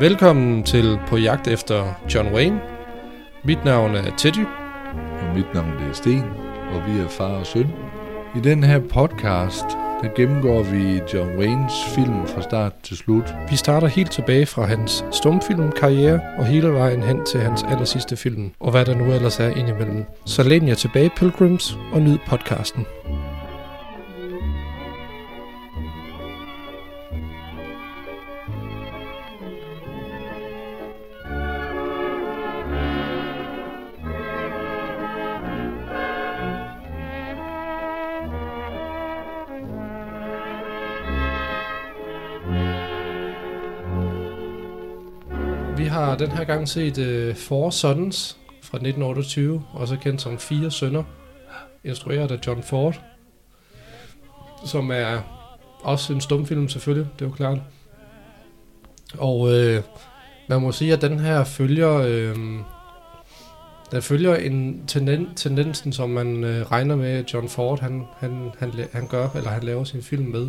Velkommen 0.00 0.62
til 0.62 0.98
På 1.06 1.16
jagt 1.16 1.48
efter 1.48 2.00
John 2.14 2.34
Wayne. 2.34 2.60
Mit 3.44 3.64
navn 3.64 3.94
er 3.94 4.16
Teddy. 4.16 4.44
Og 4.94 5.36
mit 5.36 5.54
navn 5.54 5.72
er 5.88 5.92
Sten, 5.92 6.24
og 6.72 6.82
vi 6.86 7.00
er 7.00 7.08
far 7.08 7.38
og 7.38 7.46
søn. 7.46 7.68
I 8.36 8.40
den 8.40 8.62
her 8.64 8.78
podcast, 8.78 9.64
der 10.02 10.14
gennemgår 10.16 10.62
vi 10.62 11.00
John 11.14 11.38
Waynes 11.38 11.72
film 11.94 12.26
fra 12.26 12.42
start 12.42 12.72
til 12.82 12.96
slut. 12.96 13.34
Vi 13.50 13.56
starter 13.56 13.88
helt 13.88 14.10
tilbage 14.10 14.46
fra 14.46 14.64
hans 14.64 15.04
stumfilmkarriere 15.12 16.20
og 16.38 16.46
hele 16.46 16.72
vejen 16.72 17.02
hen 17.02 17.26
til 17.26 17.40
hans 17.40 17.62
allersidste 17.62 18.16
film, 18.16 18.50
og 18.60 18.70
hvad 18.70 18.84
der 18.84 18.94
nu 18.94 19.12
ellers 19.12 19.40
er 19.40 19.48
indimellem. 19.48 20.04
Så 20.26 20.42
læn 20.42 20.68
jer 20.68 20.74
tilbage, 20.74 21.10
Pilgrims, 21.16 21.78
og 21.92 22.02
nyd 22.02 22.18
podcasten. 22.26 22.86
Vi 45.80 45.86
har 45.86 46.16
den 46.16 46.30
her 46.30 46.44
gang 46.44 46.68
set 46.68 46.98
uh, 46.98 47.36
Four 47.36 47.70
Sons 47.70 48.38
fra 48.62 48.76
1928, 48.76 49.62
også 49.72 49.96
kendt 49.96 50.20
som 50.20 50.38
Fire 50.38 50.70
Sønner, 50.70 51.02
instrueret 51.84 52.30
af 52.30 52.38
John 52.46 52.62
Ford, 52.62 53.00
som 54.66 54.90
er 54.90 55.20
også 55.82 56.12
en 56.12 56.20
stumfilm 56.20 56.68
selvfølgelig, 56.68 57.08
det 57.18 57.24
er 57.24 57.28
jo 57.28 57.34
klart. 57.34 57.58
Og 59.18 59.52
øh, 59.52 59.82
man 60.48 60.60
må 60.60 60.72
sige, 60.72 60.92
at 60.92 61.02
den 61.02 61.18
her 61.18 61.44
følger, 61.44 61.94
øh, 61.96 62.36
den 63.90 64.02
følger 64.02 64.34
en 64.34 64.84
tenden, 64.86 65.34
tendensen, 65.34 65.92
som 65.92 66.10
man 66.10 66.44
øh, 66.44 66.62
regner 66.70 66.96
med, 66.96 67.10
at 67.10 67.34
John 67.34 67.48
Ford 67.48 67.80
han, 67.80 68.04
han, 68.18 68.50
han, 68.58 68.72
han 68.92 69.06
gør, 69.06 69.28
eller 69.36 69.50
han 69.50 69.62
laver 69.62 69.84
sin 69.84 70.02
film 70.02 70.26
med. 70.26 70.48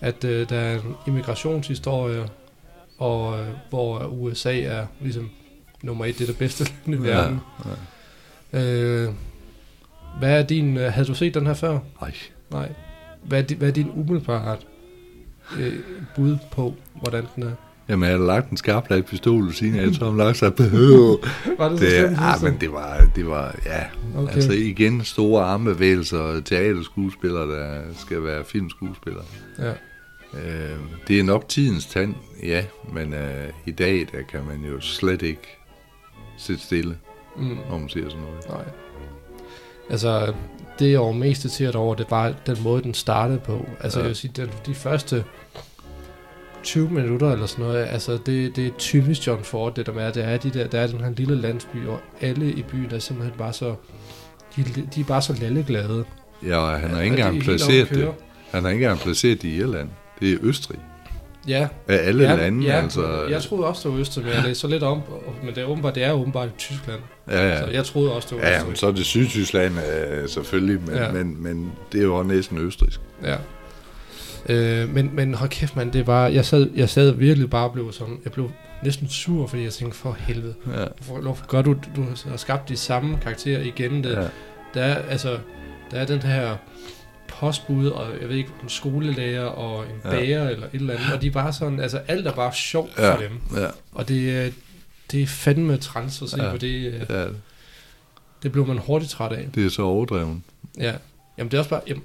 At 0.00 0.24
øh, 0.24 0.48
der 0.48 0.56
er 0.56 0.74
en 0.74 0.94
immigrationshistorie, 1.06 2.28
og 2.98 3.38
øh, 3.40 3.46
hvor 3.70 4.06
USA 4.06 4.60
er 4.60 4.86
ligesom 5.00 5.30
nummer 5.82 6.04
et, 6.04 6.18
det 6.18 6.22
er 6.22 6.26
det 6.26 6.38
bedste 6.38 6.64
land 6.86 7.00
i 7.00 7.02
verden. 7.08 7.40
ja. 8.52 8.62
Øh, 8.62 9.12
hvad 10.18 10.38
er 10.40 10.42
din, 10.42 10.76
øh, 10.76 10.92
havde 10.92 11.06
du 11.06 11.14
set 11.14 11.34
den 11.34 11.46
her 11.46 11.54
før? 11.54 11.78
Ej, 12.02 12.12
Nej. 12.50 12.72
Hvad 13.22 13.38
er, 13.38 13.42
di, 13.42 13.54
hvad 13.54 13.68
er 13.68 13.72
din 13.72 13.90
umiddelbart 13.94 14.66
øh, 15.58 15.72
bud 16.16 16.36
på, 16.50 16.74
hvordan 17.02 17.24
den 17.36 17.42
er? 17.42 17.52
jamen 17.88 18.08
jeg 18.08 18.18
har 18.18 18.24
lagt 18.24 18.50
en 18.50 18.56
skarpladt 18.56 19.06
pistol 19.06 19.44
ved 19.46 19.52
siden 19.52 19.78
af, 19.78 19.94
så 19.94 20.00
har 20.00 20.10
han 20.10 20.18
lagt 20.18 20.36
sig 20.36 20.54
på 20.54 20.62
Var 21.58 21.68
det, 21.68 21.80
det, 21.80 21.90
så 21.90 22.38
slemt, 22.38 22.40
du? 22.40 22.46
men 22.46 22.60
det 22.60 22.72
var, 22.72 23.06
det 23.16 23.26
var, 23.26 23.54
ja, 23.66 23.82
okay. 24.16 24.34
altså 24.34 24.52
igen 24.52 25.04
store 25.04 25.44
armbevægelser 25.44 26.18
og 26.18 26.44
teaterskuespillere, 26.44 27.46
der 27.46 27.80
skal 27.96 28.22
være 28.24 28.44
filmskuespillere. 28.44 29.24
Ja. 29.58 29.72
Øh, 30.34 30.76
det 31.08 31.18
er 31.18 31.22
nok 31.22 31.48
tidens 31.48 31.86
tand, 31.86 32.14
ja, 32.42 32.64
men 32.92 33.14
øh, 33.14 33.48
i 33.66 33.70
dag, 33.70 34.06
der 34.12 34.22
kan 34.30 34.40
man 34.48 34.64
jo 34.72 34.80
slet 34.80 35.22
ikke 35.22 35.58
sidde 36.38 36.60
stille, 36.60 36.96
Mm, 37.38 37.58
når 37.70 37.78
man 37.78 37.88
ser 37.88 38.08
sådan 38.08 38.22
noget. 38.24 38.48
nej. 38.48 38.64
Altså, 39.90 40.32
det 40.78 40.90
jeg 40.92 41.00
var 41.00 41.12
mest 41.12 41.44
irriteret 41.44 41.74
over, 41.76 41.94
det 41.94 42.06
var 42.10 42.34
den 42.46 42.56
måde, 42.62 42.82
den 42.82 42.94
startede 42.94 43.38
på. 43.38 43.66
Altså, 43.80 43.98
Ja. 43.98 44.02
jeg 44.02 44.08
vil 44.08 44.16
sige, 44.16 44.32
den, 44.36 44.50
de 44.66 44.74
første 44.74 45.24
20 46.62 46.90
minutter 46.90 47.32
eller 47.32 47.46
sådan 47.46 47.64
noget, 47.64 47.86
altså, 47.86 48.12
det, 48.26 48.56
det 48.56 48.66
er 48.66 48.70
typisk 48.78 49.26
John 49.26 49.44
Ford, 49.44 49.74
det 49.74 49.86
der 49.86 49.92
med, 49.92 50.12
det 50.12 50.24
er, 50.24 50.36
de 50.36 50.50
der, 50.50 50.66
der 50.66 50.80
er 50.80 50.86
den 50.86 51.00
her 51.00 51.10
lille 51.10 51.34
landsby, 51.40 51.86
og 51.86 52.00
alle 52.20 52.52
i 52.52 52.62
byen 52.62 52.90
er 52.94 52.98
simpelthen 52.98 53.38
bare 53.38 53.52
så, 53.52 53.74
de, 54.56 54.64
de 54.94 55.00
er 55.00 55.04
bare 55.04 55.22
så 55.22 55.32
lalleglade. 55.40 56.04
Ja, 56.46 56.56
og 56.56 56.80
han 56.80 56.90
har 56.90 57.00
ikke 57.00 57.16
engang 57.16 57.42
placeret 57.42 57.88
det. 57.90 58.12
Han 58.50 58.62
har 58.62 58.70
ikke 58.70 58.84
engang 58.84 59.00
placeret 59.00 59.42
det 59.42 59.48
i 59.48 59.56
Irland. 59.56 59.88
Det 60.20 60.32
er 60.32 60.36
Østrig. 60.42 60.78
Ja, 61.48 61.68
Af 61.88 61.98
alle 62.08 62.24
ja, 62.24 62.36
lande, 62.36 62.66
ja, 62.66 62.80
altså. 62.82 63.26
Jeg 63.30 63.42
troede 63.42 63.66
også, 63.66 63.88
det 63.88 63.94
var 63.94 64.00
Østrig, 64.00 64.24
men 64.24 64.34
jeg 64.34 64.42
læste 64.42 64.60
så 64.60 64.68
lidt 64.68 64.82
om, 64.82 65.00
men 65.44 65.54
det 65.54 65.62
er 65.62 65.66
åbenbart, 65.66 65.94
det 65.94 66.04
er 66.04 66.12
åbenbart 66.12 66.48
i 66.48 66.52
Tyskland. 66.58 67.00
ja, 67.30 67.48
ja. 67.48 67.60
Så 67.60 67.66
jeg 67.70 67.84
troede 67.84 68.12
også, 68.12 68.28
det 68.30 68.38
var 68.42 68.48
Ja, 68.48 68.54
Østrig. 68.54 68.66
men 68.68 68.76
så 68.76 68.86
er 68.86 68.92
det 68.92 69.04
Sydtyskland 69.06 69.74
øh, 69.78 70.28
selvfølgelig, 70.28 70.80
men, 70.86 70.94
Ja. 70.94 71.04
ja. 71.04 71.12
men, 71.12 71.42
men 71.42 71.72
det 71.92 71.98
er 72.00 72.04
jo 72.04 72.14
også 72.16 72.28
næsten 72.28 72.58
østrisk. 72.58 73.00
Ja. 73.24 73.36
Øh, 74.48 74.88
men, 74.94 75.10
men 75.14 75.34
hold 75.34 75.50
kæft, 75.50 75.76
man, 75.76 75.92
det 75.92 76.06
var, 76.06 76.26
jeg 76.28 76.44
sad, 76.44 76.70
jeg 76.76 76.88
sad 76.88 77.10
virkelig 77.10 77.50
bare 77.50 77.64
og 77.66 77.72
blev 77.72 77.92
sådan, 77.92 78.18
jeg 78.24 78.32
blev 78.32 78.50
næsten 78.84 79.08
sur, 79.08 79.46
fordi 79.46 79.62
jeg 79.64 79.72
tænkte, 79.72 79.98
for 79.98 80.16
helvede, 80.20 80.54
Ja, 80.66 80.84
hvorfor, 81.04 81.22
hvorfor 81.22 81.46
gør 81.46 81.62
du, 81.62 81.72
du 81.96 82.04
har 82.30 82.36
skabt 82.36 82.68
de 82.68 82.76
samme 82.76 83.18
karakterer 83.22 83.60
igen, 83.60 84.04
det, 84.04 84.10
ja. 84.12 84.22
der 84.74 84.82
er, 84.82 84.94
altså, 85.10 85.38
der 85.90 85.96
er 85.96 86.04
den 86.06 86.22
her 86.22 86.56
postbud, 87.40 87.86
og 87.86 88.06
jeg 88.20 88.28
ved 88.28 88.36
ikke, 88.36 88.50
en 88.62 88.68
skolelærer 88.68 89.44
og 89.44 89.84
en 89.84 89.90
Ja. 90.04 90.10
bager 90.10 90.48
eller 90.48 90.66
et 90.66 90.72
eller 90.74 90.94
andet, 90.94 91.12
og 91.14 91.22
de 91.22 91.26
er 91.26 91.30
bare 91.30 91.52
sådan, 91.52 91.80
altså 91.80 91.98
alt 92.08 92.26
er 92.26 92.32
bare 92.32 92.52
sjovt 92.54 92.90
Ja. 92.98 93.14
for 93.14 93.18
dem, 93.20 93.60
ja, 93.62 93.66
og 93.92 94.08
det, 94.08 94.36
er- 94.46 94.50
det 95.12 95.22
er 95.22 95.26
fandme 95.26 95.76
træls 95.76 96.22
at 96.22 96.28
se 96.28 96.42
Ja. 96.44 96.50
på 96.50 96.56
det, 96.56 96.92
øh, 96.92 97.02
ja, 97.10 97.24
det 98.42 98.52
blev 98.52 98.66
man 98.66 98.78
hurtigt 98.78 99.10
træt 99.12 99.32
af. 99.32 99.48
det 99.54 99.66
er 99.66 99.70
så 99.70 99.82
overdrevet. 99.82 100.40
Ja, 100.78 100.94
jamen 101.38 101.50
det 101.50 101.54
er 101.54 101.58
også 101.58 101.70
bare, 101.70 101.80
jamen, 101.88 102.02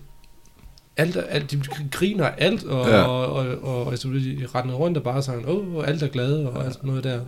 alt, 0.98 1.16
er- 1.16 1.22
alt, 1.24 1.52
de 1.52 1.62
griner 1.92 2.26
alt, 2.26 2.64
og, 2.64 2.88
Ja. 2.90 3.02
og, 3.04 3.26
og, 3.34 3.46
og, 3.62 3.86
og 3.86 3.92
altså, 3.92 4.08
de 4.08 4.48
rendede 4.56 4.78
rundt 4.78 4.98
og 4.98 5.04
bare 5.04 5.22
sådan, 5.24 5.46
åh, 5.48 5.76
oh, 5.76 5.88
alt 5.88 6.04
er 6.04 6.08
glade, 6.08 6.50
og 6.50 6.60
Ja. 6.60 6.66
alt 6.66 6.74
sådan 6.74 6.88
noget 6.88 7.04
der. 7.04 7.22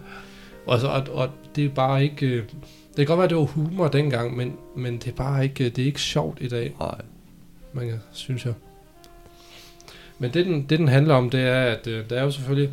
Og, 0.67 0.79
så, 0.79 0.87
og, 0.87 1.03
og 1.11 1.29
det 1.55 1.65
er 1.65 1.69
bare 1.69 2.03
ikke, 2.03 2.25
øh, 2.25 2.43
det 2.43 2.95
kan 2.97 3.05
godt 3.05 3.17
være, 3.19 3.27
det 3.27 3.37
var 3.37 3.43
humor 3.43 3.87
dengang, 3.87 4.37
men, 4.37 4.53
men 4.77 4.97
det 4.97 5.07
er 5.07 5.15
bare 5.15 5.43
ikke, 5.43 5.69
det 5.69 5.81
er 5.81 5.85
ikke 5.85 6.01
sjovt 6.01 6.37
i 6.41 6.47
dag, 6.47 6.75
Nej 6.79 6.95
man 7.73 7.87
kan, 7.87 7.99
synes 8.11 8.45
jeg. 8.45 8.53
Men 10.19 10.33
det 10.33 10.45
den, 10.45 10.61
det, 10.69 10.79
den 10.79 10.87
handler 10.87 11.15
om, 11.15 11.29
det 11.29 11.41
er, 11.41 11.61
at 11.61 11.87
øh, 11.87 12.09
der 12.09 12.19
er 12.19 12.23
jo 12.23 12.31
selvfølgelig, 12.31 12.69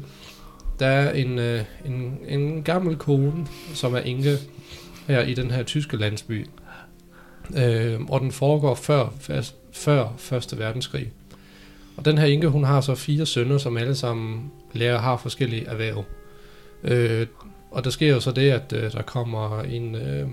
der 0.78 0.86
er 0.86 1.12
en, 1.12 1.38
øh, 1.38 1.64
en, 1.84 2.18
en 2.28 2.62
gammel 2.62 2.96
kone, 2.96 3.46
som 3.74 3.94
er 3.94 3.98
enke 3.98 4.36
her 5.06 5.22
i 5.22 5.34
den 5.34 5.50
her 5.50 5.62
tyske 5.62 5.96
landsby. 5.96 6.46
Øh, 7.56 8.00
og 8.00 8.20
den 8.20 8.32
foregår 8.32 8.74
før, 8.74 9.08
fast, 9.20 9.54
før 9.72 10.14
Første 10.18 10.58
Verdenskrig. 10.58 11.12
Og 11.96 12.04
den 12.04 12.18
her 12.18 12.26
enke, 12.26 12.48
hun 12.48 12.64
har 12.64 12.80
så 12.80 12.94
fire 12.94 13.26
sønner, 13.26 13.58
som 13.58 13.76
alle 13.76 13.94
sammen 13.94 14.52
lærer 14.72 14.98
har 14.98 15.16
forskellige 15.16 15.66
erhverv. 15.66 16.04
Øh, 16.84 17.26
og 17.70 17.84
der 17.84 17.90
sker 17.90 18.08
jo 18.08 18.20
så 18.20 18.32
det, 18.32 18.50
at 18.50 18.72
øh, 18.72 18.92
der 18.92 19.02
kommer 19.02 19.62
en, 19.62 19.94
øh, 19.94 20.28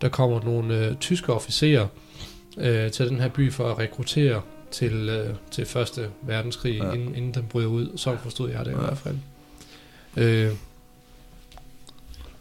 der 0.00 0.08
kommer 0.08 0.44
nogle 0.44 0.86
øh, 0.86 0.96
tyske 0.96 1.32
officerer 1.32 1.86
øh, 2.58 2.90
til 2.90 3.08
den 3.08 3.20
her 3.20 3.28
by 3.28 3.52
for 3.52 3.70
at 3.70 3.78
rekruttere 3.78 4.40
til, 4.70 5.08
øh, 5.08 5.34
til 5.50 5.66
Første 5.66 6.08
Verdenskrig, 6.22 6.74
ja. 6.78 6.92
Inden, 6.92 7.14
inden 7.14 7.34
den 7.34 7.42
bryder 7.50 7.68
ud. 7.68 7.88
Så 7.96 8.16
forstod 8.22 8.50
jeg 8.50 8.64
det 8.64 8.70
ja. 8.72 8.76
i 8.76 8.80
hvert 8.80 8.98
fald. 8.98 9.16
Øh, 10.16 10.50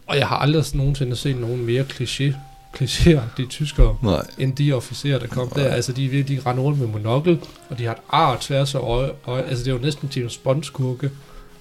og 0.08 0.18
jeg 0.18 0.28
har 0.28 0.36
aldrig 0.38 0.64
nogensinde 0.74 1.16
set 1.16 1.38
nogen 1.38 1.66
mere 1.66 1.84
kliché, 1.84 2.34
klichéagtige 2.78 3.48
tyskere, 3.50 3.98
Nej. 4.04 4.26
end 4.38 4.56
de 4.56 4.74
officerer, 4.74 5.20
der 5.20 5.28
kom 5.28 5.50
der. 5.50 5.68
Altså, 5.68 5.94
de, 5.94 6.08
virkelig- 6.08 6.44
de 6.44 6.50
render 6.50 6.64
rundt 6.64 6.80
med 6.80 6.88
monokkel, 6.88 7.40
og 7.70 7.78
de 7.78 7.86
har 7.86 7.92
et 7.94 7.98
ar 8.10 8.38
tværs 8.42 8.76
af 8.76 8.80
øje, 8.80 9.12
øje. 9.26 9.44
Altså, 9.44 9.64
det 9.64 9.72
er 9.72 9.76
jo 9.76 9.82
næsten 9.82 10.12
James 10.16 10.38
Bonds 10.38 10.68
skurke. 10.68 11.12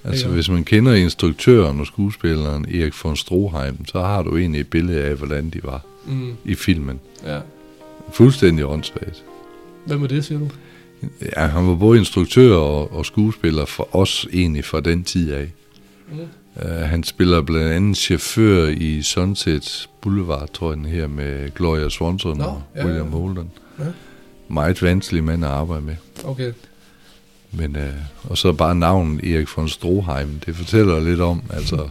Altså, 0.05 0.27
Ja. 0.29 0.33
hvis 0.35 0.49
man 0.51 0.65
kender 0.65 0.95
instruktøren 0.95 1.81
og 1.81 1.87
skuespilleren 1.87 2.65
Erik 2.65 3.05
von 3.05 3.17
Stroheim, 3.17 3.87
så 3.87 4.01
har 4.01 4.23
du 4.23 4.37
egentlig 4.37 4.61
et 4.61 4.69
billede 4.71 5.03
af, 5.05 5.15
hvordan 5.15 5.51
de 5.51 5.61
var 5.65 5.85
Mm, 6.07 6.37
i 6.45 6.55
filmen. 6.55 7.01
ja. 7.27 7.39
Fuldstændig 8.13 8.67
åndssvagt. 8.67 9.25
Hvem 9.87 10.03
er 10.03 10.07
det, 10.07 10.25
siger 10.25 10.39
du? 10.39 10.51
Ja, 11.37 11.47
han 11.47 11.67
var 11.67 11.75
både 11.75 11.99
instruktør 11.99 12.57
og, 12.57 12.93
og 12.93 13.07
skuespiller 13.07 13.65
for 13.65 13.97
os 13.97 14.27
egentlig 14.33 14.65
fra 14.65 14.81
den 14.81 15.05
tid 15.05 15.33
af. 15.33 15.51
Mm. 16.13 16.19
Uh, 16.57 16.71
han 16.71 17.05
spiller 17.05 17.43
blandt 17.43 17.73
andet 17.73 17.97
chauffør 17.97 18.67
i 18.67 19.03
Sunset 19.03 19.89
Boulevard, 20.01 20.53
tror 20.53 20.71
jeg 20.71 20.77
den 20.77 20.87
her, 20.87 21.07
med 21.07 21.55
Gloria 21.55 21.89
Swanson 21.89 22.39
Nå, 22.39 22.45
og 22.45 22.63
ja, 22.77 22.85
William 22.85 23.07
ja. 23.07 23.19
Holden. 23.19 23.51
Ja. 23.79 23.85
Meget 24.49 24.83
vanskelig 24.83 25.25
mand 25.25 25.45
at 25.45 25.51
arbejde 25.51 25.83
med. 25.83 25.97
Okay. 26.25 26.53
Men, 27.53 27.77
uh, 27.77 28.31
og 28.31 28.39
så 28.39 28.53
bare 28.53 28.75
navnet 28.75 29.35
Erik 29.35 29.57
von 29.57 29.69
Stroheim, 29.69 30.41
det 30.47 30.57
fortæller 30.57 31.01
lidt 31.01 31.21
om, 31.21 31.43
altså, 31.51 31.89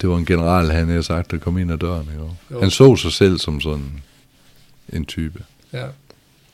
det 0.00 0.08
var 0.08 0.16
en 0.16 0.26
general, 0.26 0.70
han 0.70 0.88
havde 0.88 1.02
sagt, 1.02 1.30
der 1.30 1.38
kom 1.38 1.58
ind 1.58 1.72
ad 1.72 1.78
døren. 1.78 2.08
Ikke? 2.12 2.24
Jo. 2.50 2.60
Han 2.60 2.70
så 2.70 2.96
sig 2.96 3.12
selv 3.12 3.38
som 3.38 3.60
sådan 3.60 4.02
en 4.92 5.04
type. 5.04 5.44
Ja. 5.72 5.86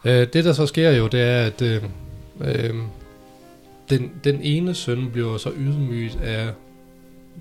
Øh, 0.04 0.26
det, 0.32 0.44
der 0.44 0.52
så 0.52 0.66
sker 0.66 0.90
jo, 0.90 1.06
det 1.06 1.20
er, 1.20 1.46
at 1.46 1.62
øh, 1.62 1.82
øh, 2.40 2.74
den, 3.90 4.12
den 4.24 4.42
ene 4.42 4.74
søn 4.74 5.10
bliver 5.10 5.38
så 5.38 5.52
ydmyget 5.56 6.20
af 6.22 6.52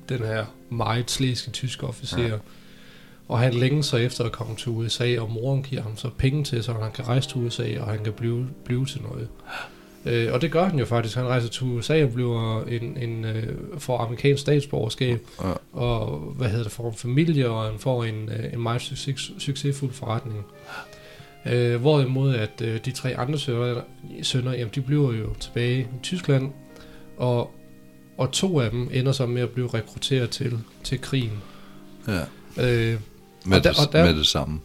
den 0.09 0.19
her 0.19 0.45
meget 0.69 1.12
slæske 1.12 1.51
tyske 1.51 1.88
officer. 1.88 2.21
Ja. 2.21 2.27
Ja. 2.27 2.38
Og 3.27 3.39
han 3.39 3.53
længe 3.53 3.83
sig 3.83 4.06
efter 4.06 4.24
at 4.24 4.31
komme 4.31 4.56
til 4.56 4.69
USA, 4.69 5.19
og 5.19 5.31
moren 5.31 5.63
giver 5.63 5.81
ham 5.81 5.97
så 5.97 6.09
penge 6.18 6.44
til, 6.44 6.63
så 6.63 6.74
han 6.74 6.92
kan 6.92 7.07
rejse 7.07 7.30
til 7.30 7.38
USA, 7.38 7.80
og 7.80 7.88
han 7.88 8.03
kan 8.03 8.13
blive, 8.13 8.48
blive 8.65 8.86
til 8.86 9.01
noget. 9.01 9.27
Øh, 10.05 10.33
og 10.33 10.41
det 10.41 10.51
gør 10.51 10.65
han 10.65 10.79
jo 10.79 10.85
faktisk. 10.85 11.15
Han 11.15 11.25
rejser 11.25 11.49
til 11.49 11.63
USA 11.65 12.03
og 12.03 12.11
bliver 12.13 12.63
en, 12.63 12.97
en 12.97 13.25
øh, 13.25 13.55
får 13.77 13.97
amerikansk 13.99 14.41
statsborgerskab, 14.41 15.19
Ja. 15.43 15.51
og 15.79 16.17
hvad 16.19 16.49
hedder 16.49 16.63
det, 16.63 16.71
får 16.71 16.89
en 16.89 16.95
familie, 16.95 17.49
og 17.49 17.63
han 17.63 17.79
får 17.79 18.03
en, 18.03 18.29
øh, 18.29 18.53
en 18.53 18.61
meget 18.61 18.81
succes, 18.81 19.31
succesfuld 19.39 19.93
forretning. 19.93 20.45
Øh, 21.45 21.81
hvorimod 21.81 22.35
at 22.35 22.61
øh, 22.61 22.79
de 22.85 22.91
tre 22.91 23.17
andre 23.17 23.39
sønner, 23.39 23.81
sønner 24.21 24.51
jamen, 24.51 24.71
de 24.75 24.81
bliver 24.81 25.13
jo 25.13 25.33
tilbage 25.39 25.79
i 25.81 25.85
Tyskland, 26.03 26.51
og, 27.17 27.51
og 28.17 28.31
to 28.31 28.59
af 28.59 28.69
dem 28.71 28.89
ender 28.93 29.11
så 29.11 29.25
med 29.25 29.41
at 29.41 29.49
blive 29.49 29.67
rekrutteret 29.67 30.29
til, 30.29 30.59
til 30.83 31.01
krigen. 31.01 31.41
ja. 32.07 32.19
Øh, 32.61 32.99
Med, 33.45 33.57
Og 33.57 33.63
der- 33.63 33.71
det, 33.71 33.79
og 33.87 33.93
der- 33.93 34.05
med 34.05 34.15
det 34.15 34.25
samme. 34.27 34.59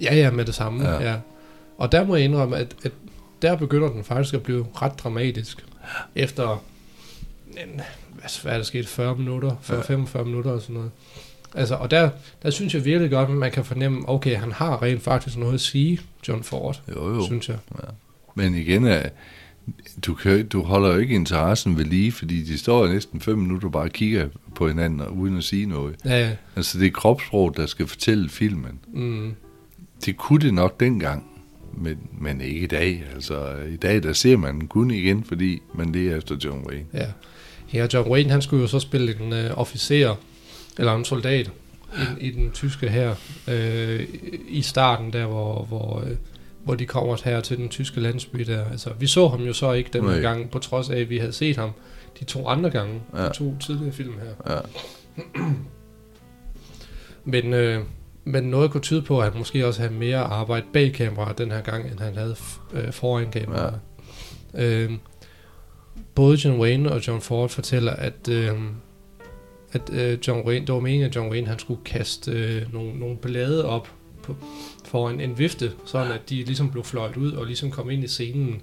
Ja, 0.00 0.14
ja, 0.14 0.30
med 0.30 0.44
det 0.44 0.54
samme. 0.54 0.88
Ja. 0.88 0.94
Ja. 0.94 1.10
ja. 1.10 1.16
Og 1.78 1.92
der 1.92 2.06
må 2.06 2.16
jeg 2.16 2.24
indrømme, 2.24 2.56
at, 2.56 2.74
at 2.84 2.92
der 3.42 3.56
begynder 3.56 3.88
den 3.88 4.04
faktisk 4.04 4.34
at 4.34 4.42
blive 4.42 4.66
ret 4.82 4.98
dramatisk. 4.98 5.64
Efter, 6.14 6.62
en, 7.50 7.80
hvad, 8.42 8.52
er 8.52 8.56
der 8.56 8.64
sket, 8.64 8.88
40 8.88 9.16
minutter, 9.16 9.50
40-45 10.18 10.22
minutter 10.22 10.50
og 10.50 10.60
sådan 10.62 10.74
noget. 10.74 10.90
Altså, 11.54 11.74
og 11.74 11.90
der, 11.90 12.10
der 12.42 12.50
synes 12.50 12.74
jeg 12.74 12.84
virkelig 12.84 13.10
godt, 13.10 13.28
at 13.30 13.34
man 13.36 13.50
kan 13.50 13.64
fornemme, 13.64 14.08
okay, 14.08 14.36
han 14.36 14.52
har 14.52 14.82
rent 14.82 15.02
faktisk 15.02 15.36
noget 15.36 15.54
at 15.54 15.60
sige, 15.60 16.00
John 16.28 16.42
Ford, 16.42 16.82
Jo, 16.96 17.14
jo. 17.14 17.26
synes 17.26 17.48
jeg. 17.48 17.56
Men 18.34 18.54
igen, 18.54 18.84
er, 18.86 19.08
du, 20.06 20.14
kan, 20.14 20.48
du 20.48 20.62
holder 20.62 20.92
jo 20.92 20.98
ikke 20.98 21.14
interessen 21.14 21.78
ved 21.78 21.84
lige, 21.84 22.12
fordi 22.12 22.42
de 22.42 22.58
står 22.58 22.86
næsten 22.88 23.20
fem 23.20 23.38
minutter 23.38 23.68
bare 23.68 23.82
og 23.82 23.90
kigger 23.90 24.28
på 24.54 24.68
hinanden, 24.68 25.00
og 25.00 25.16
uden 25.16 25.36
at 25.38 25.44
sige 25.44 25.66
noget. 25.66 25.96
Ja, 26.04 26.18
ja. 26.28 26.30
Altså, 26.56 26.78
det 26.78 26.86
er 26.86 26.90
kropssprog, 26.90 27.56
der 27.56 27.66
skal 27.66 27.86
fortælle 27.86 28.28
filmen. 28.28 28.78
Mm, 28.88 29.34
Det 30.04 30.16
kunne 30.16 30.40
det 30.40 30.54
nok 30.54 30.80
dengang, 30.80 31.29
men, 31.72 31.98
men 32.20 32.40
ikke 32.40 32.60
i 32.60 32.66
dag. 32.66 33.04
Altså, 33.14 33.56
i 33.72 33.76
dag, 33.76 34.02
der 34.02 34.12
ser 34.12 34.36
man 34.36 34.66
kun 34.66 34.90
igen, 34.90 35.24
fordi 35.24 35.62
man 35.74 35.92
leder 35.92 36.16
efter 36.16 36.36
John 36.44 36.66
Wayne. 36.66 36.86
ja. 36.94 37.06
Ja, 37.72 37.86
John 37.92 38.10
Wayne, 38.10 38.30
han 38.30 38.42
skulle 38.42 38.62
jo 38.62 38.66
så 38.68 38.78
spille 38.78 39.20
en 39.20 39.32
øh, 39.32 39.58
officer, 39.58 40.14
eller 40.78 40.94
en 40.94 41.04
soldat, 41.04 41.50
i, 42.20 42.26
i 42.26 42.30
den 42.30 42.50
tyske 42.50 42.88
her 42.88 43.14
øh, 43.48 44.06
i 44.48 44.62
starten 44.62 45.12
der, 45.12 45.26
hvor, 45.26 45.64
hvor, 45.64 46.00
øh, 46.06 46.16
hvor 46.64 46.74
de 46.74 46.86
kommer 46.86 47.16
her 47.24 47.40
til 47.40 47.56
den 47.56 47.68
tyske 47.68 48.00
landsby 48.00 48.38
der. 48.40 48.64
Altså, 48.70 48.90
vi 48.98 49.06
så 49.06 49.28
ham 49.28 49.40
jo 49.40 49.52
så 49.52 49.72
ikke 49.72 49.90
den 49.92 50.04
Nej. 50.04 50.20
gang, 50.20 50.50
på 50.50 50.58
trods 50.58 50.90
af, 50.90 50.98
at 50.98 51.10
vi 51.10 51.18
havde 51.18 51.32
set 51.32 51.56
ham 51.56 51.70
de 52.20 52.24
to 52.24 52.48
andre 52.48 52.70
gange, 52.70 53.00
ja. 53.16 53.28
de 53.28 53.32
to 53.32 53.56
tidligere 53.60 53.92
film 53.92 54.14
her. 54.18 54.54
Ja. 54.54 54.60
Men, 57.24 57.54
øh, 57.54 57.84
men 58.24 58.44
noget 58.44 58.70
kunne 58.70 58.80
tyde 58.80 59.02
på, 59.02 59.18
at 59.20 59.30
han 59.30 59.38
måske 59.38 59.66
også 59.66 59.80
havde 59.80 59.94
mere 59.94 60.18
arbejde 60.18 60.66
bag 60.72 60.92
kameraet 60.92 61.38
den 61.38 61.50
her 61.50 61.60
gang, 61.60 61.90
end 61.90 61.98
han 61.98 62.14
havde 62.16 62.36
øh, 62.72 62.92
foran 62.92 63.30
kameraet. 63.30 63.80
Ja. 64.54 64.64
Øh, 64.64 64.90
både 66.14 66.36
John 66.36 66.60
Wayne 66.60 66.92
og 66.92 67.06
John 67.08 67.20
Ford 67.20 67.48
fortæller, 67.48 67.92
at, 67.92 68.28
øh, 68.30 68.52
at 69.72 69.90
øh, 69.92 70.18
John 70.28 70.48
Wayne, 70.48 70.66
det 70.66 70.74
var 70.74 70.80
meningen, 70.80 71.08
at 71.08 71.16
John 71.16 71.30
Wayne 71.30 71.46
han 71.46 71.58
skulle 71.58 71.80
kaste 71.84 72.32
øh, 72.32 72.72
nogle, 72.72 72.98
nogle 72.98 73.16
blade 73.16 73.64
op 73.64 73.88
på, 74.22 74.36
foran 74.84 75.20
en 75.20 75.38
vifte, 75.38 75.72
sådan 75.86 76.12
at 76.12 76.30
de 76.30 76.44
ligesom 76.44 76.70
blev 76.70 76.84
fløjet 76.84 77.16
ud 77.16 77.32
og 77.32 77.46
ligesom 77.46 77.70
kom 77.70 77.90
ind 77.90 78.04
i 78.04 78.08
scenen. 78.08 78.62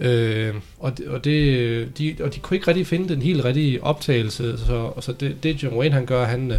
Øh, 0.00 0.54
og, 0.78 0.98
det, 0.98 1.08
og, 1.08 1.24
det, 1.24 1.98
de, 1.98 2.16
og 2.20 2.34
de 2.34 2.40
kunne 2.40 2.56
ikke 2.56 2.68
rigtig 2.68 2.86
finde 2.86 3.08
den 3.08 3.22
helt 3.22 3.44
rigtige 3.44 3.84
optagelse, 3.84 4.58
så, 4.58 4.74
og 4.74 5.02
så 5.02 5.12
det, 5.12 5.42
det 5.42 5.62
John 5.62 5.76
Wayne 5.76 5.94
han 5.94 6.06
gør, 6.06 6.24
han 6.24 6.50
øh, 6.50 6.58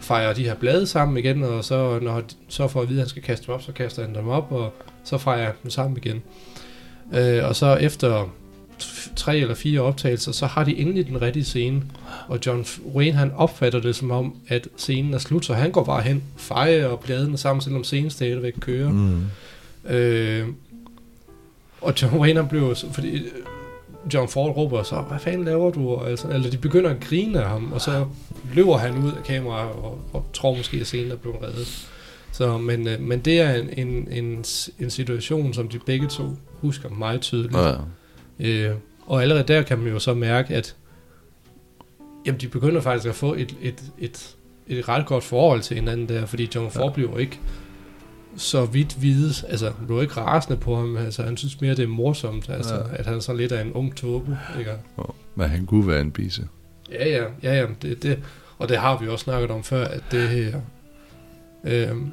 fejrer 0.00 0.34
de 0.34 0.44
her 0.44 0.54
blade 0.54 0.86
sammen 0.86 1.18
igen, 1.18 1.42
og 1.42 1.64
så 1.64 1.98
når 2.02 2.22
så 2.48 2.68
får 2.68 2.82
at 2.82 2.88
vide, 2.88 2.98
at 2.98 3.02
han 3.02 3.08
skal 3.08 3.22
kaste 3.22 3.46
dem 3.46 3.54
op, 3.54 3.62
så 3.62 3.72
kaster 3.72 4.02
han 4.02 4.14
dem 4.14 4.28
op, 4.28 4.52
og 4.52 4.72
så 5.04 5.18
fejrer 5.18 5.44
han 5.44 5.54
dem 5.62 5.70
sammen 5.70 5.96
igen. 5.96 6.22
Øh, 7.14 7.48
og 7.48 7.56
så 7.56 7.76
efter 7.76 8.28
tre 9.16 9.38
eller 9.38 9.54
fire 9.54 9.80
optagelser, 9.80 10.32
så 10.32 10.46
har 10.46 10.64
de 10.64 10.76
endelig 10.78 11.06
den 11.06 11.22
rigtige 11.22 11.44
scene, 11.44 11.82
og 12.28 12.38
John 12.46 12.66
Wayne 12.94 13.16
han 13.16 13.32
opfatter 13.36 13.80
det 13.80 13.96
som 13.96 14.10
om, 14.10 14.34
at 14.48 14.68
scenen 14.76 15.14
er 15.14 15.18
slut, 15.18 15.44
så 15.44 15.54
han 15.54 15.70
går 15.70 15.84
bare 15.84 16.02
hen, 16.02 16.22
fejrer 16.36 16.96
bladene 16.96 17.38
sammen, 17.38 17.62
selvom 17.62 17.84
scenen 17.84 18.10
stadigvæk 18.10 18.54
kører. 18.60 18.90
Mm. 18.90 19.24
Øh, 19.90 20.48
og 21.80 22.02
John 22.02 22.18
Wayne 22.18 22.40
han 22.40 22.48
blev 22.48 22.74
fordi 22.92 23.22
John 24.14 24.28
Ford 24.28 24.56
råber 24.56 24.82
så, 24.82 24.96
hvad 24.96 25.18
fanden 25.18 25.44
laver 25.44 25.70
du? 25.70 25.88
Og 25.88 26.10
Altså, 26.10 26.28
eller 26.28 26.50
de 26.50 26.58
begynder 26.58 26.90
at 26.90 27.00
grine 27.00 27.42
af 27.42 27.48
ham, 27.48 27.72
og 27.72 27.80
så 27.80 28.06
løber 28.54 28.76
han 28.76 28.98
ud 28.98 29.12
af 29.12 29.24
kameraet 29.24 29.72
og, 29.72 30.00
og 30.12 30.24
tror 30.32 30.56
måske, 30.56 30.76
at 30.76 30.86
scenen 30.86 31.12
er 31.12 31.16
blevet 31.16 31.42
reddet. 31.42 31.88
Så, 32.32 32.58
men, 32.58 32.88
øh, 32.88 33.00
men 33.00 33.20
det 33.20 33.40
er 33.40 33.54
en, 33.54 33.70
en, 33.86 34.08
en, 34.12 34.44
en 34.78 34.90
situation, 34.90 35.54
som 35.54 35.68
de 35.68 35.78
begge 35.78 36.06
to 36.06 36.24
husker 36.60 36.88
meget 36.88 37.20
tydeligt. 37.20 37.56
Ja. 37.56 37.74
Øh, 38.40 38.74
og 39.06 39.22
allerede 39.22 39.44
der 39.44 39.62
kan 39.62 39.78
man 39.78 39.92
jo 39.92 39.98
så 39.98 40.14
mærke, 40.14 40.54
at 40.54 40.76
jamen, 42.26 42.40
de 42.40 42.48
begynder 42.48 42.80
faktisk 42.80 43.08
at 43.08 43.14
få 43.14 43.34
et, 43.34 43.56
et, 43.62 43.82
et, 43.98 44.36
et 44.68 44.88
ret 44.88 45.06
godt 45.06 45.24
forhold 45.24 45.60
til 45.60 45.74
hinanden 45.74 46.08
der, 46.08 46.26
fordi 46.26 46.48
John 46.54 46.70
Ford 46.70 46.84
ja. 46.84 46.92
bliver 46.92 47.18
ikke 47.18 47.40
så 48.36 48.64
vidt 48.64 49.02
vides, 49.02 49.42
altså 49.42 49.72
han 49.78 49.86
blev 49.86 50.02
ikke 50.02 50.14
rasende 50.20 50.56
på 50.56 50.76
ham, 50.76 50.96
altså 50.96 51.22
han 51.22 51.36
synes 51.36 51.60
mere, 51.60 51.74
det 51.74 51.82
er 51.82 51.86
morsomt, 51.88 52.48
altså 52.48 52.74
Ja. 52.74 52.80
at 52.92 53.06
han 53.06 53.14
er 53.14 53.20
sådan 53.20 53.40
lidt 53.40 53.52
af 53.52 53.62
en 53.62 53.72
ung 53.72 53.96
tobe, 53.96 54.38
ikke? 54.58 54.70
Men 55.34 55.48
han 55.48 55.66
kunne 55.66 55.86
være 55.88 56.00
en 56.00 56.10
bise. 56.10 56.48
Ja, 56.92 57.08
ja, 57.08 57.24
ja, 57.42 57.54
ja, 57.60 57.66
det, 57.82 58.02
det, 58.02 58.18
og 58.58 58.68
det 58.68 58.76
har 58.76 58.98
vi 58.98 59.08
også 59.08 59.22
snakket 59.22 59.50
om 59.50 59.62
før, 59.64 59.84
at 59.84 60.02
det 60.10 60.28
her, 60.28 60.60
øhm, 61.64 62.10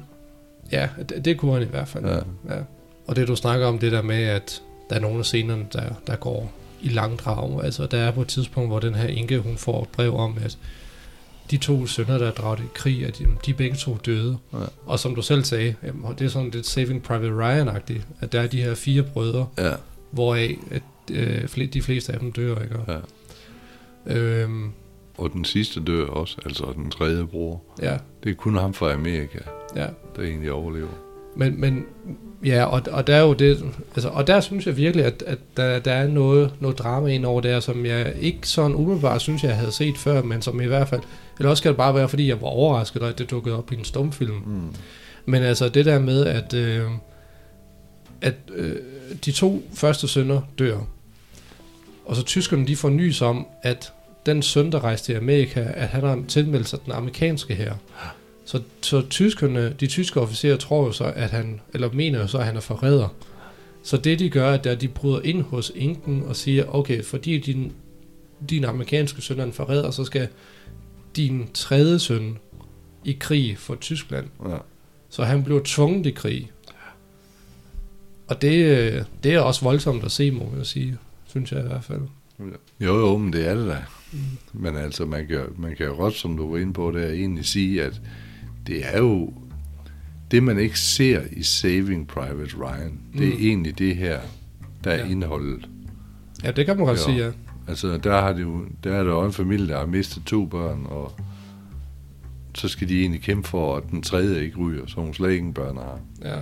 ja, 0.72 0.88
det, 1.08 1.24
det 1.24 1.38
kunne 1.38 1.52
han 1.52 1.62
i 1.62 1.66
hvert 1.70 1.88
fald. 1.88 2.04
Ja. 2.04 2.14
Ja. 2.54 2.60
Og 3.06 3.16
det 3.16 3.28
du 3.28 3.36
snakker 3.36 3.66
om, 3.66 3.78
det 3.78 3.92
der 3.92 4.02
med, 4.02 4.22
at 4.22 4.62
der 4.90 4.96
er 4.96 5.00
nogle 5.00 5.18
af 5.18 5.24
scenerne, 5.24 5.66
der, 5.72 5.82
der 6.06 6.16
går 6.16 6.52
i 6.80 6.88
langdrag. 6.88 7.64
Altså, 7.64 7.86
der 7.86 7.98
er 7.98 8.10
på 8.10 8.20
et 8.20 8.28
tidspunkt, 8.28 8.68
hvor 8.68 8.78
den 8.78 8.94
her 8.94 9.08
enke, 9.08 9.38
hun 9.38 9.56
får 9.56 9.82
et 9.82 9.88
brev 9.88 10.16
om, 10.16 10.36
at 10.44 10.58
de 11.50 11.56
to 11.56 11.86
sønner, 11.86 12.18
der 12.18 12.26
er 12.26 12.30
draget 12.30 12.60
i 12.60 12.68
krig, 12.74 13.06
at 13.06 13.18
de, 13.18 13.26
de 13.46 13.50
er 13.50 13.54
begge 13.54 13.76
to 13.76 13.96
døde. 14.06 14.38
Ja. 14.52 14.58
Og 14.86 14.98
som 14.98 15.14
du 15.14 15.22
selv 15.22 15.44
sagde, 15.44 15.74
jamen, 15.82 16.14
det 16.18 16.24
er 16.24 16.28
sådan 16.28 16.50
lidt 16.50 16.66
Saving 16.66 17.02
Private 17.02 17.34
Ryan-agtigt, 17.34 18.06
at 18.20 18.32
der 18.32 18.40
er 18.40 18.46
de 18.46 18.62
her 18.62 18.74
fire 18.74 19.02
brødre, 19.02 19.46
Ja. 19.58 19.72
hvoraf 20.10 20.58
at, 20.70 20.82
øh, 21.12 21.72
de 21.72 21.82
fleste 21.82 22.12
af 22.12 22.18
dem 22.20 22.32
dør, 22.32 22.62
ikke? 22.62 22.76
Ja. 22.88 22.98
Øhm, 24.16 24.70
Og 25.18 25.32
den 25.32 25.44
sidste 25.44 25.80
dør 25.84 26.06
også, 26.06 26.36
altså 26.44 26.72
den 26.76 26.90
tredje 26.90 27.26
bror. 27.26 27.62
ja, 27.82 27.98
Det 28.24 28.30
er 28.30 28.34
kun 28.34 28.56
ham 28.56 28.74
fra 28.74 28.92
Amerika, 28.92 29.38
ja. 29.76 29.86
der 30.16 30.22
egentlig 30.22 30.52
overlever. 30.52 30.88
Men, 31.38 31.60
men 31.60 31.86
ja, 32.44 32.64
og, 32.64 32.82
og 32.90 33.06
der 33.06 33.16
er 33.16 33.20
jo 33.20 33.32
det, 33.32 33.64
altså, 33.94 34.08
og 34.08 34.26
der 34.26 34.40
synes 34.40 34.66
jeg 34.66 34.76
virkelig, 34.76 35.04
at, 35.06 35.22
at 35.26 35.38
der, 35.56 35.78
der 35.78 35.92
er 35.92 36.08
noget, 36.08 36.52
noget 36.60 36.78
drama 36.78 37.08
ind 37.08 37.24
over 37.24 37.40
der, 37.40 37.60
som 37.60 37.86
jeg 37.86 38.14
ikke 38.20 38.48
sådan 38.48 38.74
umiddelbart 38.74 39.20
synes, 39.20 39.44
jeg 39.44 39.56
havde 39.56 39.72
set 39.72 39.98
før, 39.98 40.22
men 40.22 40.42
som 40.42 40.60
i 40.60 40.66
hvert 40.66 40.88
fald, 40.88 41.00
eller 41.38 41.50
også 41.50 41.62
kan 41.62 41.68
det 41.68 41.76
bare 41.76 41.94
være, 41.94 42.08
fordi 42.08 42.28
jeg 42.28 42.40
var 42.40 42.48
overrasket, 42.48 43.02
at 43.02 43.18
det 43.18 43.30
dukkede 43.30 43.58
op 43.58 43.72
i 43.72 43.74
en 43.74 43.84
stumfilm. 43.84 44.34
Mm. 44.34 44.74
Men 45.26 45.42
altså 45.42 45.68
det 45.68 45.84
der 45.84 45.98
med, 45.98 46.26
at, 46.26 46.54
øh, 46.54 46.84
at 48.20 48.34
øh, 48.54 48.76
de 49.24 49.32
to 49.32 49.62
første 49.74 50.08
sønner 50.08 50.40
dør, 50.58 50.78
og 52.06 52.16
så 52.16 52.22
tyskerne 52.22 52.66
de 52.66 52.76
får 52.76 52.90
nys 52.90 53.22
om, 53.22 53.46
at 53.62 53.92
den 54.26 54.42
søn, 54.42 54.72
der 54.72 54.84
rejste 54.84 55.12
til 55.12 55.16
Amerika, 55.16 55.66
at 55.74 55.88
han 55.88 56.02
har 56.04 56.22
tilmeldt 56.28 56.68
sig 56.68 56.78
den 56.84 56.92
amerikanske 56.92 57.54
her. 57.54 57.72
Så, 58.48 58.62
så 58.80 59.02
tyskerne, 59.10 59.74
de 59.80 59.86
tyske 59.86 60.20
officerer 60.20 60.56
tror 60.56 60.86
jo 60.86 60.92
så, 60.92 61.04
at 61.04 61.30
han, 61.30 61.60
eller 61.74 61.92
mener 61.92 62.18
jo 62.18 62.26
så, 62.26 62.38
at 62.38 62.44
han 62.44 62.56
er 62.56 62.60
forræder. 62.60 63.08
Så 63.82 63.96
det 63.96 64.18
de 64.18 64.30
gør, 64.30 64.50
er, 64.50 64.70
at 64.70 64.80
de 64.80 64.88
bryder 64.88 65.20
ind 65.24 65.42
hos 65.42 65.72
enken 65.74 66.22
og 66.26 66.36
siger, 66.36 66.74
okay, 66.74 67.04
fordi 67.04 67.38
din, 67.38 67.72
din 68.50 68.64
amerikanske 68.64 69.22
søn 69.22 69.40
er 69.40 69.44
en 69.44 69.52
forræder, 69.52 69.90
så 69.90 70.04
skal 70.04 70.28
din 71.16 71.48
tredje 71.54 71.98
søn 71.98 72.38
i 73.04 73.16
krig 73.20 73.58
for 73.58 73.74
Tyskland. 73.74 74.26
Ja. 74.48 74.56
Så 75.08 75.24
han 75.24 75.44
blev 75.44 75.64
tvunget 75.64 76.06
i 76.06 76.10
krig. 76.10 76.50
Og 78.28 78.42
det, 78.42 79.06
det 79.22 79.34
er 79.34 79.40
også 79.40 79.64
voldsomt 79.64 80.04
at 80.04 80.12
se, 80.12 80.30
må 80.30 80.52
jeg 80.56 80.66
sige. 80.66 80.98
Synes 81.26 81.52
jeg 81.52 81.60
i 81.60 81.66
hvert 81.66 81.84
fald. 81.84 82.02
Jo, 82.80 82.98
jo, 82.98 83.16
men 83.16 83.32
det 83.32 83.48
er 83.48 83.54
det 83.54 83.66
da. 83.66 83.84
Mm. 84.12 84.18
Men 84.52 84.76
altså, 84.76 85.04
man 85.04 85.26
kan, 85.26 85.40
man 85.58 85.76
kan 85.76 85.86
jo 85.86 85.92
godt, 85.92 86.14
som 86.14 86.36
du 86.36 86.50
var 86.50 86.58
inde 86.58 86.72
på, 86.72 86.90
der 86.90 87.08
egentlig 87.08 87.44
sige, 87.44 87.82
at 87.82 88.00
det 88.68 88.80
er 88.94 88.98
jo 88.98 89.32
det, 90.30 90.42
man 90.42 90.58
ikke 90.58 90.78
ser 90.80 91.20
i 91.32 91.42
Saving 91.42 92.06
Private 92.08 92.56
Ryan. 92.56 93.00
Det 93.18 93.28
er 93.28 93.32
Mm. 93.36 93.42
egentlig 93.42 93.78
det 93.78 93.96
her, 93.96 94.20
der 94.84 94.90
er 94.90 95.04
Ja. 95.04 95.10
indholdet. 95.10 95.68
Ja, 96.44 96.50
det 96.50 96.66
kan 96.66 96.76
man 96.76 96.86
godt 96.86 96.98
sige, 97.00 97.16
ja. 97.24 97.30
Altså, 97.68 97.96
der, 97.96 98.20
har 98.20 98.32
det 98.32 98.42
jo, 98.42 98.64
der 98.84 98.92
er 98.94 99.04
der 99.04 99.10
jo 99.10 99.24
en 99.24 99.32
familie, 99.32 99.68
der 99.68 99.78
har 99.78 99.86
mistet 99.86 100.22
to 100.24 100.46
børn, 100.46 100.86
og 100.86 101.12
så 102.54 102.68
skal 102.68 102.88
de 102.88 103.00
egentlig 103.00 103.22
kæmpe 103.22 103.48
for, 103.48 103.76
at 103.76 103.82
den 103.90 104.02
tredje 104.02 104.40
ikke 104.44 104.56
ryger, 104.58 104.86
så 104.86 105.00
hun 105.00 105.14
slet 105.14 105.32
ingen 105.32 105.54
børn 105.54 105.76
har. 105.76 106.00
ja. 106.24 106.36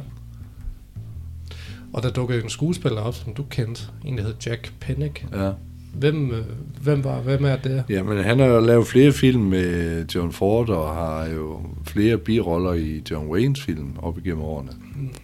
Og 1.92 2.02
der 2.02 2.11
dukkede 2.11 2.42
en 2.42 2.49
skuespiller 2.49 3.00
op, 3.00 3.14
som 3.14 3.35
du 3.35 3.42
kendte. 3.50 3.83
En, 4.04 4.18
der 4.18 4.23
hed 4.25 4.35
Jack 4.47 4.73
Pennick. 4.80 5.26
Ja. 5.33 5.52
Hvem, 5.98 6.30
øh, 6.30 6.44
hvem, 6.82 7.04
var, 7.04 7.20
hvem 7.20 7.44
er 7.44 7.56
det? 7.56 7.84
Jamen, 7.88 8.24
han 8.24 8.38
har 8.38 8.46
jo 8.46 8.60
lavet 8.60 8.86
flere 8.86 9.12
film 9.12 9.42
med 9.42 10.04
John 10.14 10.32
Ford, 10.32 10.68
og 10.68 10.94
har 10.94 11.26
jo 11.26 11.60
flere 11.86 12.18
biroller 12.18 12.72
i 12.72 13.02
John 13.10 13.28
Waynes 13.28 13.60
film 13.62 13.92
op 13.98 14.18
igennem 14.18 14.42
årene. 14.42 14.70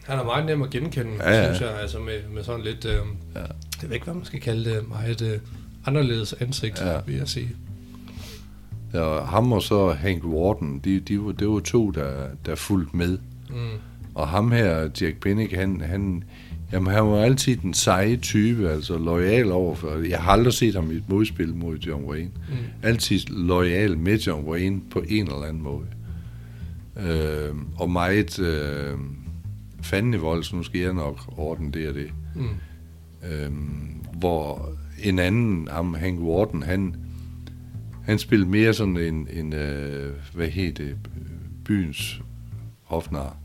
Han 0.04 0.18
er 0.18 0.24
meget 0.24 0.46
nem 0.46 0.62
at 0.62 0.70
genkende, 0.70 1.10
Ja, 1.20 1.30
ja, 1.32 1.44
synes 1.44 1.60
jeg. 1.60 1.80
Altså 1.82 1.98
med, 1.98 2.34
med 2.34 2.42
sådan 2.44 2.64
lidt... 2.64 2.84
Øh, 2.84 2.92
Ja. 3.34 3.40
jeg 3.82 3.88
ved 3.88 3.92
ikke, 3.94 4.04
hvad 4.04 4.14
man 4.14 4.24
skal 4.24 4.40
kalde 4.40 4.70
det, 4.70 4.88
meget 4.88 5.22
øh, 5.22 5.38
anderledes 5.86 6.34
ansigt, 6.40 6.80
Ja. 6.80 6.96
vil 7.06 7.16
jeg 7.16 7.28
sige. 7.28 7.48
Ja, 8.94 9.20
ham 9.24 9.52
og 9.52 9.62
så 9.62 9.90
Hank 9.90 10.24
Warden, 10.24 10.80
de, 10.84 11.00
de, 11.00 11.18
det 11.38 11.48
var 11.48 11.60
to, 11.60 11.90
der, 11.90 12.10
der 12.46 12.54
fulgte 12.54 12.96
med. 12.96 13.18
Mm. 13.50 13.56
Og 14.14 14.28
ham 14.28 14.52
her, 14.52 14.88
Jack 15.00 15.16
Bennick, 15.20 15.52
han, 15.54 15.80
han, 15.86 16.24
jamen, 16.72 16.94
han 16.94 17.04
var 17.04 17.22
altid 17.22 17.56
den 17.56 17.74
seje 17.74 18.16
type, 18.16 18.70
altså 18.70 18.98
lojal 18.98 19.52
overfor. 19.52 20.08
Jeg 20.08 20.18
har 20.18 20.32
aldrig 20.32 20.52
set 20.52 20.74
ham 20.74 20.90
i 20.90 20.94
et 20.94 21.08
modspil 21.08 21.54
mod 21.54 21.78
John 21.78 22.04
Wayne. 22.04 22.30
Mm. 22.48 22.54
Altid 22.82 23.20
lojal 23.28 23.98
med 23.98 24.18
John 24.18 24.48
Wayne 24.48 24.80
på 24.90 25.04
en 25.08 25.24
eller 25.24 25.42
anden 25.42 25.62
måde. 25.62 25.86
Øh, 26.96 27.54
og 27.76 27.90
meget 27.90 28.38
øh, 28.38 28.98
fanden 29.82 30.14
i 30.14 30.16
vold, 30.16 30.42
så 30.42 30.56
nu 30.56 30.62
skal 30.62 30.80
jeg 30.80 30.92
nok 30.92 31.18
ordne 31.36 31.72
det 31.72 31.88
og 31.88 31.94
det. 31.94 32.10
Mm. 32.34 32.48
Øhm, 33.30 34.02
hvor 34.12 34.72
en 35.02 35.18
anden, 35.18 35.68
ham, 35.70 35.94
Hank 35.94 36.20
Warden, 36.20 36.62
han, 36.62 36.96
han 38.04 38.18
spillede 38.18 38.50
mere 38.50 38.74
sådan 38.74 38.96
en, 38.96 39.28
en 39.32 39.52
øh, 39.52 40.12
hvad 40.34 40.48
hed 40.48 40.72
det, 40.72 40.96
byens 41.64 42.20
hofnar. 42.82 43.36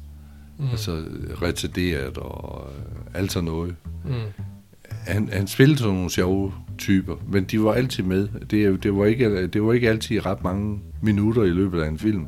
Mm. 0.60 0.70
Altså 0.72 1.04
retarderet 1.42 2.18
og 2.18 2.72
øh, 2.72 3.22
alt 3.22 3.32
sådan 3.32 3.46
noget. 3.46 3.76
Mm. 4.06 4.14
Han, 4.90 5.30
han 5.34 5.48
spillede 5.48 5.80
sådan 5.80 5.94
nogle 5.94 6.10
sjove 6.10 6.54
typer, 6.78 7.16
men 7.28 7.44
de 7.44 7.64
var 7.64 7.74
altid 7.74 8.04
med. 8.04 8.28
Det, 8.50 8.84
det, 8.84 8.96
var 8.96 9.06
ikke, 9.06 9.48
det 9.48 9.64
var 9.64 9.74
ikke 9.74 9.90
altid 9.90 10.26
ret 10.26 10.44
mange 10.44 10.80
minutter 11.02 11.44
i 11.44 11.50
løbet 11.50 11.82
af 11.82 11.88
en 11.88 11.98
film, 11.98 12.28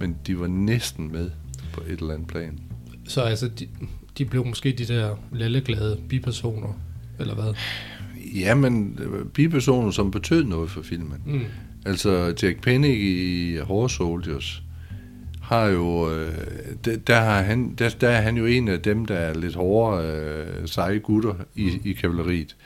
men 0.00 0.16
de 0.26 0.40
var 0.40 0.46
næsten 0.46 1.12
med 1.12 1.30
på 1.72 1.80
et 1.88 1.98
eller 2.00 2.14
andet 2.14 2.28
plan. 2.28 2.58
Så 3.08 3.20
altså, 3.20 3.48
de, 3.48 3.68
de 4.18 4.24
blev 4.24 4.46
måske 4.46 4.72
de 4.72 4.84
der 4.84 5.16
lalleglade 5.32 5.98
bipersoner, 6.08 6.80
eller 7.18 7.34
hvad? 7.34 7.54
Ja, 8.34 8.54
men 8.54 8.98
øh, 9.02 9.26
bipersoner, 9.26 9.90
som 9.90 10.10
betød 10.10 10.44
noget 10.44 10.70
for 10.70 10.82
filmen. 10.82 11.22
Mm. 11.26 11.40
Altså 11.86 12.34
Jack 12.42 12.62
Pennick 12.62 13.00
i 13.00 13.56
Horse 13.56 13.96
Soldiers 13.96 14.62
har 15.44 15.66
jo, 15.66 16.10
øh, 16.10 16.34
der, 16.84 16.96
der, 16.96 17.20
har 17.20 17.42
han, 17.42 17.74
der, 17.74 17.88
der 18.00 18.08
er 18.08 18.20
han 18.20 18.36
jo 18.36 18.46
en 18.46 18.68
af 18.68 18.80
dem, 18.80 19.06
der 19.06 19.14
er 19.14 19.34
lidt 19.34 19.54
hårdere 19.54 20.16
øh, 20.16 20.68
seje 20.68 20.98
gutter 20.98 21.34
i, 21.54 21.80
i 21.84 21.92
kavaleriet. 21.92 22.56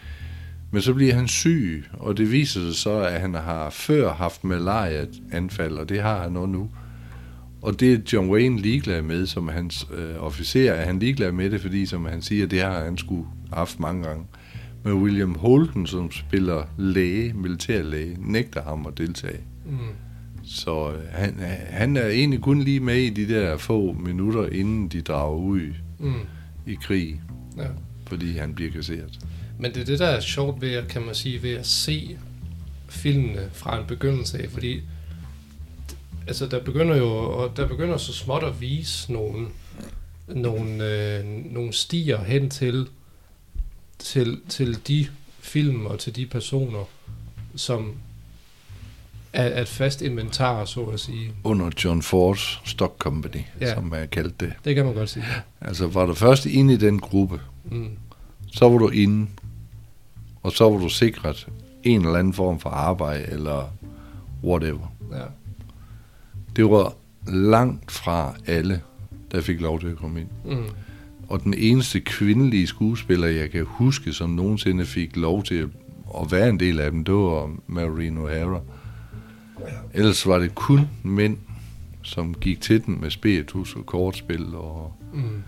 Men 0.70 0.82
så 0.82 0.94
bliver 0.94 1.14
han 1.14 1.28
syg, 1.28 1.84
og 1.92 2.16
det 2.16 2.32
viser 2.32 2.60
sig 2.60 2.74
så, 2.74 2.98
at 2.98 3.20
han 3.20 3.34
har 3.34 3.70
før 3.70 4.12
haft 4.12 4.44
malaria-anfald, 4.44 5.72
og 5.72 5.88
det 5.88 6.02
har 6.02 6.22
han 6.22 6.36
også 6.36 6.46
nu. 6.46 6.70
Og 7.62 7.80
det 7.80 7.92
er 7.92 7.98
John 8.12 8.30
Wayne 8.30 8.60
ligeglad 8.60 9.02
med, 9.02 9.26
som 9.26 9.48
hans 9.48 9.86
øh, 9.94 10.24
officer 10.24 10.72
er 10.72 10.84
han 10.86 10.98
ligeglad 10.98 11.32
med 11.32 11.50
det, 11.50 11.60
fordi 11.60 11.86
som 11.86 12.04
han 12.04 12.22
siger, 12.22 12.46
det 12.46 12.62
har 12.62 12.84
han 12.84 12.98
skulle 12.98 13.26
haft 13.52 13.80
mange 13.80 14.02
gange. 14.02 14.24
Men 14.84 14.92
William 14.92 15.34
Holden, 15.34 15.86
som 15.86 16.10
spiller 16.10 16.62
læge, 16.78 17.32
militærlæge, 17.32 18.16
nægter 18.20 18.62
ham 18.62 18.86
at 18.86 18.98
deltage. 18.98 19.40
Mm. 19.66 19.78
Så 20.50 20.92
øh, 20.92 21.08
han, 21.12 21.34
han 21.70 21.96
er 21.96 22.06
egentlig 22.06 22.40
kun 22.40 22.62
lige 22.62 22.80
med 22.80 22.96
i 22.96 23.10
de 23.10 23.28
der 23.34 23.56
få 23.56 23.92
minutter, 23.92 24.46
inden 24.48 24.88
de 24.88 25.00
drager 25.00 25.36
ud 25.36 25.60
Mm. 25.98 26.14
i 26.66 26.74
krig, 26.82 27.20
Ja. 27.56 27.66
fordi 28.06 28.36
han 28.36 28.54
bliver 28.54 28.70
kasseret. 28.70 29.18
Men 29.58 29.74
det 29.74 29.80
er 29.80 29.84
det, 29.84 29.98
der 29.98 30.06
er 30.06 30.20
sjovt 30.20 30.60
ved, 30.60 30.72
at, 30.72 30.88
kan 30.88 31.02
man 31.02 31.14
sige, 31.14 31.42
ved 31.42 31.52
at 31.54 31.66
se 31.66 32.18
filmene 32.88 33.48
fra 33.52 33.80
en 33.80 33.86
begyndelse 33.86 34.42
af, 34.42 34.50
fordi 34.50 34.80
altså, 36.26 36.46
der 36.46 36.64
begynder 36.64 36.96
jo, 36.96 37.08
og 37.12 37.56
der 37.56 37.68
begynder 37.68 37.96
så 37.96 38.12
småt 38.12 38.44
at 38.44 38.60
vise 38.60 39.12
nogle, 39.12 39.46
nogle, 40.28 40.84
øh, 41.18 41.24
nogle 41.52 41.72
stier 41.72 42.24
hen 42.24 42.50
til, 42.50 42.86
til, 43.98 44.40
til 44.48 44.78
de 44.88 45.06
film 45.40 45.86
og 45.86 45.98
til 45.98 46.16
de 46.16 46.26
personer, 46.26 46.84
som 47.56 47.92
er 49.32 49.60
et 49.62 49.68
fast 49.68 50.02
inventar, 50.02 50.64
så 50.64 50.80
at 50.80 51.00
sige. 51.00 51.32
Under 51.44 51.70
John 51.84 52.02
Fords 52.02 52.60
Stock 52.64 52.98
Company, 52.98 53.40
Ja. 53.60 53.74
som 53.74 53.92
er 53.96 54.06
kaldt 54.06 54.40
det. 54.40 54.52
Det 54.64 54.74
kan 54.74 54.84
man 54.84 54.94
godt 54.94 55.08
sige. 55.10 55.24
Altså 55.60 55.86
var 55.86 56.06
du 56.06 56.14
først 56.14 56.46
inde 56.46 56.74
i 56.74 56.76
den 56.76 56.98
gruppe, 56.98 57.40
Mm. 57.64 57.88
så 58.52 58.68
var 58.68 58.78
du 58.78 58.88
inde, 58.88 59.26
og 60.42 60.52
så 60.52 60.70
var 60.70 60.78
du 60.78 60.88
sikret 60.88 61.48
en 61.82 62.00
eller 62.06 62.18
anden 62.18 62.32
form 62.32 62.60
for 62.60 62.70
arbejde, 62.70 63.24
eller 63.28 63.72
whatever. 64.44 64.92
Ja. 65.12 65.22
Det 66.56 66.64
var 66.70 66.92
langt 67.32 67.90
fra 67.92 68.34
alle, 68.46 68.80
der 69.32 69.40
fik 69.40 69.60
lov 69.60 69.80
til 69.80 69.86
at 69.86 69.96
komme 69.96 70.20
ind. 70.20 70.28
Mm. 70.44 70.64
Og 71.28 71.44
den 71.44 71.54
eneste 71.54 72.00
kvindelige 72.00 72.66
skuespiller, 72.66 73.28
jeg 73.28 73.50
kan 73.50 73.64
huske, 73.68 74.12
som 74.12 74.30
nogensinde 74.30 74.86
fik 74.86 75.16
lov 75.16 75.42
til 75.44 75.54
at- 75.54 76.30
være 76.30 76.48
en 76.48 76.60
del 76.60 76.80
af 76.80 76.90
dem, 76.90 77.04
det 77.04 77.14
var 77.14 77.50
Maureen 77.66 78.18
O'Hara. 78.18 78.60
Ellers 79.94 80.26
var 80.26 80.38
det 80.38 80.54
kun 80.54 80.80
mænd, 81.02 81.36
som 82.02 82.34
gik 82.34 82.60
til 82.60 82.86
den 82.86 83.00
med 83.00 83.10
spiritus 83.10 83.76
og 83.76 83.86
kortspil 83.86 84.54
og 84.54 84.92
Mm. 85.14 85.42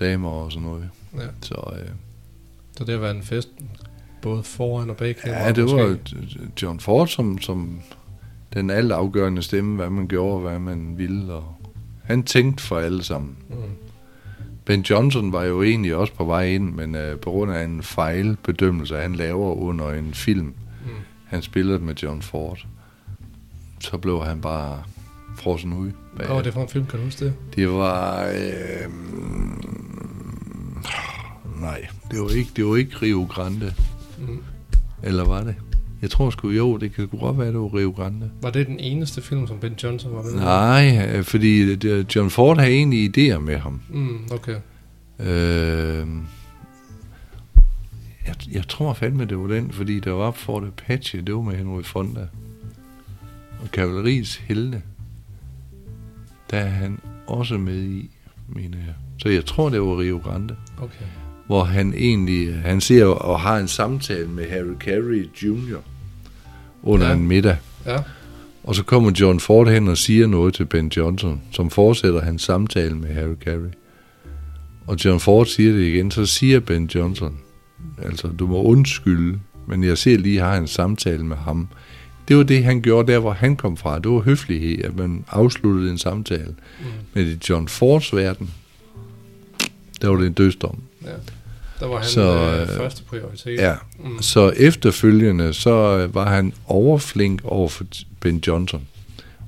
damer 0.00 0.28
og 0.30 0.52
sådan 0.52 0.68
noget. 0.68 0.88
Ja. 1.16 1.20
Så 1.40 1.54
øh, 1.72 1.88
Så 2.78 2.84
det 2.84 2.94
har 2.94 3.00
været 3.00 3.16
en 3.16 3.22
fest, 3.22 3.48
både 4.22 4.42
foran 4.42 4.90
og 4.90 4.96
bag 4.96 5.16
kamera, 5.16 5.38
ja, 5.42 5.52
det 5.52 5.64
måske. 5.64 5.76
var 5.76 5.96
John 6.62 6.80
Ford 6.80 7.08
som, 7.08 7.38
som 7.40 7.80
den 8.54 8.70
altafgørende 8.70 9.42
stemme, 9.42 9.76
hvad 9.76 9.90
man 9.90 10.08
gjorde, 10.08 10.40
hvad 10.40 10.58
man 10.58 10.98
ville. 10.98 11.32
Og 11.32 11.54
han 12.04 12.22
tænkte 12.22 12.62
for 12.64 12.78
alle 12.78 13.02
sammen. 13.04 13.36
Mm. 13.48 13.54
Ben 14.64 14.80
Johnson 14.80 15.32
var 15.32 15.44
jo 15.44 15.62
egentlig 15.62 15.94
også 15.96 16.14
på 16.14 16.24
vej 16.24 16.44
ind, 16.46 16.74
men 16.74 16.94
øh, 16.94 17.18
på 17.20 17.30
grund 17.30 17.52
af 17.52 17.64
en 17.64 17.82
fejlbedømmelse, 17.82 18.96
han 18.96 19.14
laver 19.14 19.54
under 19.54 19.90
en 19.92 20.14
film, 20.14 20.46
Mm. 20.46 20.90
han 21.26 21.42
spillede 21.42 21.78
med 21.78 21.94
John 21.94 22.22
Ford, 22.22 22.66
så 23.80 23.98
blev 23.98 24.24
han 24.24 24.40
bare 24.40 24.82
frossen 25.36 25.72
ud. 25.72 25.90
Hvad 26.16 26.26
var 26.26 26.42
det 26.42 26.52
for 26.52 26.62
en 26.62 26.68
film, 26.68 26.86
kan 26.86 26.98
du 26.98 27.04
huske 27.04 27.24
det? 27.24 27.34
Det 27.56 27.68
var... 27.68 28.24
Øh, 28.24 28.90
nej, 31.60 31.86
det 32.10 32.20
var, 32.20 32.28
ikke, 32.36 32.50
det 32.56 32.66
var 32.66 32.76
ikke 32.76 32.96
Rio 33.02 33.26
Grande. 33.30 33.74
Mm. 34.18 34.38
Eller 35.02 35.24
var 35.24 35.42
det? 35.42 35.54
Jeg 36.02 36.10
tror 36.10 36.30
sgu, 36.30 36.48
jo, 36.50 36.76
det 36.76 36.94
kan 36.94 37.06
godt 37.08 37.38
være, 37.38 37.46
det 37.48 37.58
var 37.58 37.74
Rio 37.74 37.90
Grande. 37.90 38.30
Var 38.42 38.50
det 38.50 38.66
den 38.66 38.78
eneste 38.80 39.22
film, 39.22 39.46
som 39.46 39.58
Ben 39.58 39.74
Johnson 39.82 40.14
var 40.14 40.22
med 40.22 40.32
i? 40.32 40.36
Nej, 40.36 41.08
øh, 41.16 41.24
fordi 41.24 41.74
det- 41.76 42.16
John 42.16 42.30
Ford 42.30 42.58
havde 42.58 42.72
egentlig 42.72 43.18
idéer 43.18 43.38
med 43.38 43.56
ham. 43.58 43.80
Mm, 43.90 44.28
okay. 44.32 44.56
Øh, 45.20 46.06
jeg, 48.26 48.34
jeg 48.52 48.68
tror 48.68 48.92
fandme, 48.92 49.24
det 49.24 49.38
var 49.38 49.46
den, 49.46 49.72
fordi 49.72 50.00
der 50.00 50.10
var 50.12 50.30
Fort 50.30 50.62
Apache, 50.64 51.20
det 51.22 51.34
var 51.34 51.40
med 51.42 51.56
Henry 51.56 51.82
Fonda. 51.82 52.26
Og 53.68 53.72
Kavaleriets 53.72 54.36
Helte, 54.36 54.82
der 56.50 56.56
er 56.58 56.68
han 56.68 56.98
også 57.26 57.58
med 57.58 57.82
i, 57.82 58.10
mener 58.48 58.78
jeg. 58.78 58.94
Så 59.18 59.28
jeg 59.28 59.44
tror, 59.44 59.68
det 59.68 59.80
var 59.80 59.98
Rio 59.98 60.18
Grande, 60.18 60.56
Okay. 60.78 61.04
hvor 61.46 61.64
han 61.64 61.94
egentlig, 61.96 62.54
han 62.54 62.80
ser 62.80 63.04
og 63.04 63.40
har 63.40 63.56
en 63.58 63.68
samtale 63.68 64.28
med 64.28 64.48
Harry 64.50 64.74
Carey 64.80 65.28
Jr. 65.42 65.76
under 66.82 67.06
Ja. 67.08 67.12
en 67.14 67.28
middag. 67.28 67.56
Ja. 67.86 67.98
Og 68.64 68.74
så 68.74 68.82
kommer 68.84 69.12
John 69.20 69.40
Ford 69.40 69.68
hen 69.68 69.88
og 69.88 69.98
siger 69.98 70.26
noget 70.26 70.54
til 70.54 70.64
Ben 70.64 70.88
Johnson, 70.96 71.40
som 71.52 71.70
fortsætter 71.70 72.20
hans 72.20 72.42
samtale 72.42 72.94
med 72.96 73.14
Harry 73.14 73.36
Carey. 73.44 73.72
Og 74.86 75.04
John 75.04 75.20
Ford 75.20 75.46
siger 75.46 75.72
det 75.72 75.82
igen, 75.84 76.10
så 76.10 76.26
siger 76.26 76.60
Ben 76.60 76.86
Johnson, 76.94 77.38
altså 78.02 78.28
du 78.28 78.46
må 78.46 78.62
undskylde, 78.62 79.40
men 79.66 79.84
jeg 79.84 79.98
ser 79.98 80.18
lige, 80.18 80.38
har 80.40 80.56
en 80.56 80.66
samtale 80.66 81.24
med 81.26 81.36
ham. 81.36 81.68
Det 82.28 82.36
var 82.36 82.42
det, 82.42 82.64
han 82.64 82.80
gjorde 82.82 83.12
der, 83.12 83.18
hvor 83.18 83.32
han 83.32 83.56
kom 83.56 83.76
fra. 83.76 83.98
Det 83.98 84.10
var 84.10 84.20
høflighed, 84.20 84.84
at 84.84 84.96
man 84.96 85.24
afsluttede 85.28 85.90
en 85.90 85.98
samtale. 85.98 86.54
Mm. 86.80 86.84
Men 87.14 87.26
i 87.26 87.38
John 87.50 87.68
Fords 87.68 88.14
verden, 88.16 88.50
der 90.02 90.08
var 90.08 90.16
det 90.16 90.26
en 90.26 90.32
dødsdom. 90.32 90.78
ja. 91.04 91.10
Der 91.80 91.86
var 91.86 91.96
han 91.96 92.04
Så, 92.04 92.10
så, 92.12 92.56
øh, 92.56 92.62
øh, 92.62 92.68
første 92.68 93.02
prioritet. 93.04 93.58
Ja, 93.60 93.74
Mm. 94.04 94.22
Så 94.22 94.48
efterfølgende, 94.56 95.52
så 95.52 95.98
øh, 95.98 96.14
var 96.14 96.28
han 96.30 96.52
overflink 96.66 97.40
over 97.44 97.68
for 97.68 97.84
Ben 98.20 98.42
Johnson 98.46 98.80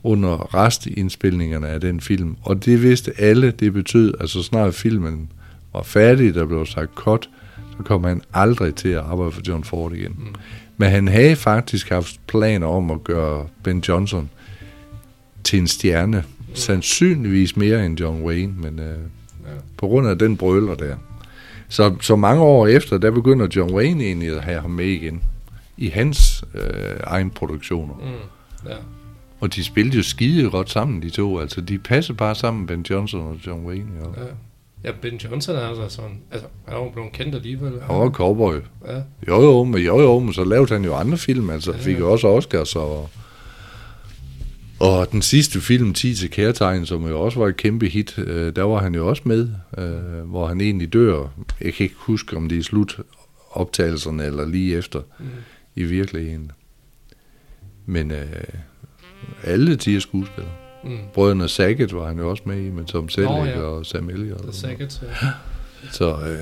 under 0.03 0.55
restindspilningerne 0.55 1.69
af 1.69 1.81
den 1.81 2.01
film. 2.01 2.37
Og 2.43 2.65
det 2.65 2.83
vidste 2.83 3.13
alle, 3.19 3.51
det 3.51 3.73
betød, 3.73 4.15
altså 4.21 4.43
snart 4.43 4.75
filmen 4.75 5.29
var 5.73 5.83
færdig, 5.83 6.35
der 6.35 6.47
blev 6.47 6.67
sagt 6.67 6.91
cut, 6.95 7.29
så 7.77 7.83
kom 7.85 8.05
han 8.05 8.23
aldrig 8.35 8.75
til 8.75 8.89
at 8.89 8.99
arbejde 9.01 9.33
for 9.33 9.43
John 9.49 9.65
Ford 9.65 9.93
igen. 9.93 10.17
Mm. 10.19 10.35
Men 10.81 10.91
han 10.91 11.09
havde 11.09 11.37
faktisk 11.37 11.89
haft 11.89 12.21
planer 12.27 12.67
om 12.67 12.91
at 12.91 13.05
gøre 13.05 13.47
Ben 13.63 13.79
Johnson 13.89 14.31
til 15.45 15.59
en 15.59 15.67
stjerne. 15.69 16.25
Sandsynligvis 16.55 17.57
mere 17.57 17.87
end 17.87 18.01
John 18.01 18.23
Wayne, 18.23 18.53
men 18.57 18.79
øh, 18.79 18.85
Ja. 19.47 19.55
på 19.77 19.87
grund 19.87 20.09
af 20.09 20.19
den 20.19 20.37
brøler 20.37 20.75
der. 20.75 20.97
Så, 21.69 21.97
så 22.01 22.17
mange 22.17 22.43
år 22.43 22.67
efter, 22.67 22.99
der 22.99 23.11
begynder 23.11 23.47
John 23.57 23.75
Wayne 23.75 24.05
egentlig 24.05 24.37
at 24.37 24.45
have 24.45 24.61
ham 24.61 24.71
med 24.71 24.85
igen. 24.87 25.23
I 25.77 25.89
hans 25.89 26.45
øh, 26.55 26.61
egen 27.05 27.31
produktioner. 27.31 27.95
Mm. 27.95 28.69
Ja. 28.71 28.75
Og 29.41 29.55
de 29.55 29.65
spillede 29.65 29.97
jo 29.97 30.03
skide 30.03 30.51
godt 30.51 30.71
sammen, 30.71 31.03
de 31.03 31.11
to. 31.11 31.39
Altså, 31.39 31.61
de 31.61 31.79
passer 31.79 32.15
bare 32.15 32.35
sammen, 32.35 32.67
Ben 32.67 32.87
Johnson 32.91 33.21
og 33.21 33.37
John 33.47 33.67
Wayne. 33.67 33.87
Jo. 34.05 34.15
ja. 34.17 34.27
Ja, 34.85 34.93
Ben 35.03 35.17
Johnson 35.17 35.57
er 35.57 35.61
altså 35.61 35.89
sådan, 35.89 36.21
altså, 36.31 36.49
han 36.67 36.77
er 36.77 36.85
jo 36.85 36.91
blevet 36.91 37.13
kendt 37.13 37.35
alligevel. 37.35 37.81
Han 37.81 37.99
var 37.99 38.11
cowboy. 38.11 38.55
Ja, 38.87 39.03
Jo 39.29 39.43
jo, 39.43 39.65
men 39.65 39.83
jo 39.83 40.01
jo, 40.01 40.19
men 40.19 40.33
så 40.33 40.45
lavede 40.45 40.73
han 40.73 40.85
jo 40.85 40.95
andre 40.95 41.19
film, 41.19 41.51
altså 41.51 41.73
Ja, 41.73 41.79
fik 41.79 41.99
jo 41.99 42.13
også 42.13 42.29
Oscars 42.29 42.77
og... 42.77 43.11
Og 44.81 45.13
den 45.13 45.23
sidste 45.23 45.61
film, 45.61 45.95
10 45.95 46.15
til 46.15 46.31
kærtegn, 46.31 46.87
som 46.87 47.09
jo 47.09 47.21
også 47.21 47.39
var 47.39 47.49
et 47.49 47.57
kæmpe 47.57 47.89
hit, 47.89 48.19
øh, 48.19 48.57
der 48.57 48.63
var 48.63 48.83
han 48.83 48.95
jo 48.95 49.09
også 49.09 49.23
med, 49.25 49.49
øh, 49.79 50.29
hvor 50.31 50.47
han 50.47 50.61
egentlig 50.61 50.93
dør. 50.93 51.27
Jeg 51.61 51.75
kan 51.75 51.85
ikke 51.85 51.97
huske, 51.99 52.37
om 52.37 52.49
det 52.49 52.59
er 52.59 52.63
slut 52.63 53.01
optagelserne 53.51 54.25
eller 54.25 54.47
lige 54.47 54.77
efter 54.77 55.01
mm. 55.19 55.27
i 55.77 55.83
virkeligheden. 55.83 56.53
Men 57.87 58.11
øh, 58.11 58.27
alle 59.45 59.77
de 59.77 59.93
her 59.93 60.01
skuespillere. 60.01 60.60
Mm. 60.85 60.99
Brødrene 61.15 61.49
Saget 61.49 61.95
var 61.95 62.07
han 62.07 62.19
jo 62.19 62.31
også 62.31 62.43
med 62.47 62.61
i, 62.61 62.71
med 62.71 62.85
Tom 62.85 63.09
Selleck 63.09 63.33
Nå, 63.35 63.45
ja. 63.45 63.61
og 63.61 63.87
Sam 63.87 64.11
Elliott. 64.11 64.43
The. 64.43 64.53
Sackett, 64.53 65.03
ja. 65.03 65.29
Så 65.93 66.11
øh, 66.11 66.39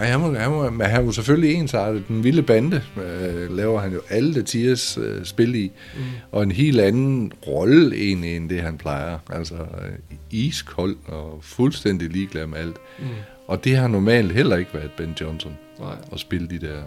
ej, 0.00 0.06
han, 0.06 0.20
må, 0.20 0.34
han, 0.34 0.50
må, 0.50 0.70
men 0.70 0.86
han 0.86 1.06
var 1.06 1.12
selvfølgelig 1.12 1.54
ensartet. 1.54 2.08
Den 2.08 2.24
vilde 2.24 2.42
bande 2.42 2.82
øh, 3.04 3.56
laver 3.56 3.80
han 3.80 3.92
jo 3.92 4.00
alle 4.10 4.34
de 4.34 4.42
tiers 4.42 4.98
øh, 4.98 5.24
spil 5.24 5.54
i. 5.54 5.72
Mm. 5.96 6.02
Og 6.32 6.42
en 6.42 6.52
helt 6.52 6.80
anden 6.80 7.32
rolle 7.46 7.96
egentlig, 7.96 8.36
end 8.36 8.48
det 8.50 8.60
han 8.62 8.78
plejer. 8.78 9.18
Altså 9.30 9.54
øh, 9.54 9.92
iskold 10.30 10.96
og 11.06 11.38
fuldstændig 11.42 12.10
ligeglad 12.10 12.46
med 12.46 12.58
alt. 12.58 12.76
Mm. 12.98 13.04
Og 13.46 13.64
det 13.64 13.76
har 13.76 13.88
normalt 13.88 14.32
heller 14.32 14.56
ikke 14.56 14.74
været 14.74 14.90
Ben 14.96 15.14
Johnson 15.20 15.52
Nej, 15.80 15.94
at 16.12 16.20
spille 16.20 16.48
de 16.48 16.58
der 16.66 16.82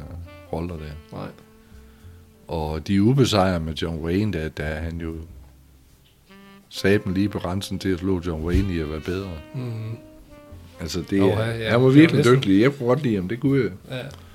roller 0.53 0.75
der. 0.75 1.17
nej. 1.17 1.27
Og 2.47 2.87
de 2.87 3.01
ubesejrer 3.01 3.59
med 3.59 3.73
John 3.73 3.99
Wayne, 4.05 4.33
der, 4.33 4.49
der 4.49 4.63
er 4.63 4.81
han 4.81 4.97
jo 5.01 5.13
saben 6.75 7.13
lige 7.13 7.29
på 7.29 7.39
grænsen 7.39 7.79
til 7.79 7.89
at 7.89 7.99
slå 7.99 8.21
John 8.27 8.43
Wayne 8.45 8.73
i 8.73 8.79
at 8.79 8.89
være 8.91 8.99
bedre. 8.99 9.29
Mm. 9.55 9.97
Altså, 10.81 11.03
det, 11.09 11.19
er, 11.19 11.25
ja, 11.25 11.57
ja. 11.57 11.69
han 11.69 11.71
var 11.71 11.71
Det 11.71 11.81
var 11.81 11.89
virkelig 11.89 12.17
næsten- 12.17 12.35
dygtig. 12.35 12.61
Jeg 12.61 12.71
kunne 12.77 12.87
godt 12.87 13.03
lide 13.03 13.15
ham, 13.15 13.27
det 13.27 13.39
kunne 13.39 13.63
jeg. 13.63 13.71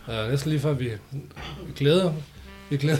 Ja, 0.08 0.22
ja 0.22 0.30
næsten 0.30 0.50
lige 0.50 0.60
før 0.60 0.72
vi, 0.72 0.90
glæder, 1.76 2.12
vi 2.70 2.76
glæder, 2.76 2.98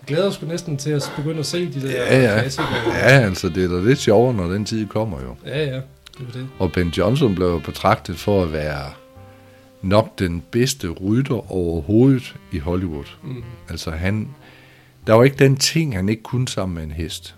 vi 0.00 0.06
glæder 0.06 0.28
os 0.28 0.42
næsten 0.42 0.76
til 0.76 0.90
at 0.90 1.12
begynde 1.16 1.38
at 1.38 1.46
se 1.46 1.72
de 1.72 1.80
der 1.82 1.90
Ja, 1.90 2.22
ja. 2.34 2.40
klassikere. 2.40 2.68
Ja, 2.94 3.00
altså, 3.00 3.48
det 3.48 3.64
er 3.64 3.68
da 3.68 3.80
lidt 3.88 3.98
sjovere, 3.98 4.34
når 4.34 4.48
den 4.48 4.64
tid 4.64 4.86
kommer 4.86 5.20
jo. 5.22 5.34
ja, 5.46 5.64
ja, 5.64 5.74
det 6.18 6.34
det. 6.34 6.48
Og 6.58 6.72
Ben 6.72 6.88
Johnson 6.88 7.34
blev 7.34 7.46
jo 7.46 7.58
betragtet 7.58 8.16
for 8.18 8.42
at 8.42 8.52
være 8.52 8.90
nok 9.82 10.18
den 10.18 10.42
bedste 10.50 10.88
rytter 10.88 11.52
overhovedet 11.52 12.34
i 12.52 12.58
Hollywood. 12.58 13.04
Mm. 13.22 13.42
Altså 13.68 13.90
han, 13.90 14.28
der 15.06 15.12
var 15.14 15.24
ikke 15.24 15.36
den 15.38 15.56
ting, 15.56 15.96
han 15.96 16.08
ikke 16.08 16.22
kunne 16.22 16.48
sammen 16.48 16.74
med 16.74 16.82
en 16.82 16.90
hest. 16.90 17.34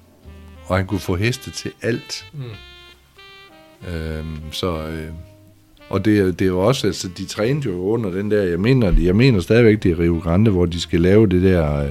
Og 0.68 0.76
han 0.76 0.86
kunne 0.86 1.00
få 1.00 1.16
heste 1.16 1.50
til 1.50 1.70
alt. 1.82 2.26
Mm. 2.32 2.40
Øhm, 3.94 4.38
så, 4.52 4.78
øh, 4.88 5.08
og 5.88 6.04
det, 6.04 6.18
er- 6.18 6.24
det 6.24 6.42
er 6.42 6.46
jo 6.46 6.60
også, 6.60 6.86
altså 6.86 7.08
de 7.18 7.24
trænede 7.24 7.64
jo 7.68 7.80
under 7.82 8.10
den 8.10 8.30
der, 8.30 8.42
jeg 8.42 8.60
mener, 8.60 8.92
jeg 9.00 9.16
mener 9.16 9.40
stadigvæk, 9.40 9.82
det 9.82 9.90
er 9.92 9.98
Rio 9.98 10.18
Grande, 10.18 10.50
hvor 10.50 10.66
de 10.66 10.80
skal 10.80 11.00
lave 11.00 11.26
det 11.26 11.42
der, 11.42 11.74
øh, 11.84 11.90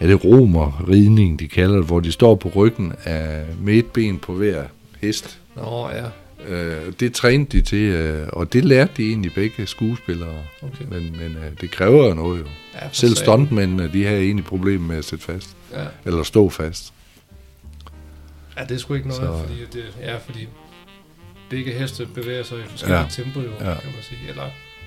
er 0.00 0.06
det 0.06 0.24
romerridning, 0.24 1.38
de 1.40 1.48
kalder 1.48 1.76
det, 1.76 1.86
hvor 1.86 2.00
de 2.00 2.12
står 2.12 2.34
på 2.34 2.48
ryggen 2.56 2.92
af, 3.04 3.44
med 3.60 3.74
et 3.74 3.86
ben 3.86 4.18
på 4.18 4.32
hver 4.32 4.64
hest. 5.00 5.38
Nå, 5.56 5.88
ja, 5.88 6.04
Øh, 6.48 6.92
det 7.00 7.12
trænede 7.12 7.48
de 7.58 7.60
til, 7.62 7.78
øh, 7.82 8.26
og 8.32 8.52
det 8.52 8.64
lærte 8.64 8.92
de 8.96 9.08
egentlig 9.08 9.32
begge 9.34 9.66
skuespillere. 9.66 10.34
okay. 10.62 10.84
Men, 10.90 11.02
men 11.02 11.36
øh, 11.36 11.60
det 11.60 11.70
kræver 11.70 12.08
jo 12.08 12.14
noget 12.14 12.38
jo. 12.40 12.44
Ja, 12.74 12.86
Selv 12.92 13.14
stuntmændene, 13.16 13.90
de 13.92 14.04
har 14.04 14.12
egentlig 14.14 14.44
problemer 14.44 14.86
med 14.88 14.96
at 14.96 15.04
sætte 15.04 15.24
fast. 15.24 15.56
Ja. 15.72 15.84
Eller 16.04 16.22
stå 16.22 16.48
fast. 16.48 16.92
Ja, 18.58 18.62
det 18.64 18.70
er 18.70 18.78
sgu 18.78 18.94
ikke 18.94 19.08
noget, 19.08 19.22
Så- 19.40 19.44
fordi 19.48 19.60
det, 19.72 19.84
ja, 20.00 20.16
fordi 20.16 20.48
begge 21.50 21.72
heste 21.72 22.06
bevæger 22.14 22.42
sig 22.42 22.58
i 22.58 22.62
forskellige 22.68 22.98
Ja. 22.98 23.02
ja. 23.02 23.08
tempo, 23.10 23.40
jo, 23.40 23.50
Ja. 23.60 23.68
ja. 23.70 23.74
kan 23.80 23.90
man 23.94 24.02
sige. 24.02 24.18
Eller 24.28 24.42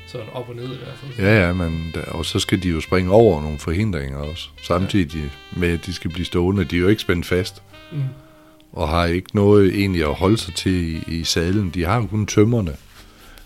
sådan 0.08 0.28
op 0.34 0.50
og 0.50 0.56
ned 0.56 0.64
i 0.66 0.78
hvert 0.78 0.98
fald. 1.18 1.28
Ja, 1.28 1.46
ja, 1.48 1.54
men 1.54 1.96
og 2.08 2.26
så 2.26 2.40
skal 2.40 2.64
de 2.64 2.70
jo 2.70 2.82
springe 2.82 3.12
over 3.12 3.42
nogle 3.42 3.60
forhindringer 3.60 4.18
også. 4.18 4.50
Samtidig 4.64 5.32
med, 5.52 5.70
at 5.70 5.86
de 5.86 5.94
skal 5.94 6.12
blive 6.12 6.26
stående. 6.26 6.64
De 6.64 6.76
er 6.76 6.80
jo 6.80 6.88
ikke 6.88 7.02
spændt 7.02 7.26
fast. 7.26 7.62
Mm. 7.92 8.04
Og 8.74 8.90
har 8.90 9.06
ikke 9.06 9.36
noget 9.36 9.76
egentlig 9.80 10.04
at 10.04 10.14
holde 10.14 10.38
sig 10.38 10.54
til 10.56 10.72
i, 10.96 11.04
i 11.20 11.24
sadlen. 11.24 11.70
De 11.70 11.84
har 11.86 11.96
jo 12.02 12.06
kun 12.08 12.26
tømmerne. 12.26 12.72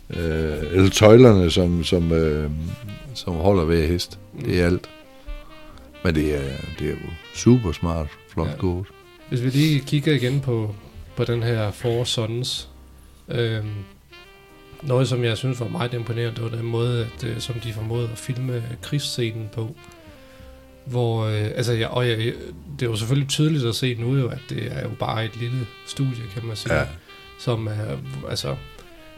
Øh, 0.10 0.58
eller 0.72 0.90
tøjlerne, 0.90 1.52
som, 1.52 1.84
som, 1.84 2.12
øh, 2.12 2.50
som 3.14 3.34
holder 3.34 3.66
hver 3.66 3.88
hest. 3.88 4.20
Det 4.46 4.62
er 4.62 4.66
alt. 4.66 4.90
Men 6.04 6.16
det 6.16 6.36
er, 6.36 6.52
det 6.80 6.88
er 6.88 6.92
jo 6.92 7.10
super 7.36 7.72
smart, 7.72 8.08
flot 8.34 8.48
ja. 8.48 8.52
Ja. 8.52 8.58
gået. 8.58 8.86
Hvis 9.32 9.44
vi 9.44 9.50
lige 9.50 9.80
kigger 9.80 10.14
igen 10.14 10.42
på, 10.42 10.76
på 11.16 11.24
den 11.24 11.44
her 11.44 11.72
Four 11.72 12.04
Sons, 12.04 12.70
øhm, 13.28 13.70
noget 14.84 15.08
som 15.08 15.24
jeg 15.24 15.38
synes 15.38 15.60
var 15.60 15.68
meget 15.68 15.94
imponerende, 15.94 16.36
det 16.36 16.44
var 16.44 16.58
den 16.58 16.66
måde, 16.66 17.08
at, 17.16 17.24
øh, 17.24 17.40
som 17.40 17.56
de 17.56 17.74
formåede 17.74 18.10
at 18.12 18.18
filme 18.18 18.64
krigsscenen 18.82 19.50
på. 19.54 19.76
Hvor, 20.86 21.26
øh, 21.26 21.46
altså, 21.56 21.74
ja, 21.74 21.88
og 21.88 22.08
ja, 22.08 22.16
det 22.16 22.82
er 22.82 22.86
jo 22.86 22.96
selvfølgelig 22.96 23.30
tydeligt 23.30 23.66
at 23.66 23.76
se 23.76 23.96
nu 23.96 24.18
jo, 24.18 24.28
at 24.28 24.42
det 24.50 24.72
er 24.72 24.82
jo 24.82 24.92
bare 25.00 25.26
et 25.26 25.38
lille 25.38 25.68
studie, 25.88 26.24
kan 26.34 26.46
man 26.46 26.56
sige, 26.56 26.74
Ja, 26.74 26.86
som 27.40 27.68
er, 27.68 27.98
altså, 28.30 28.56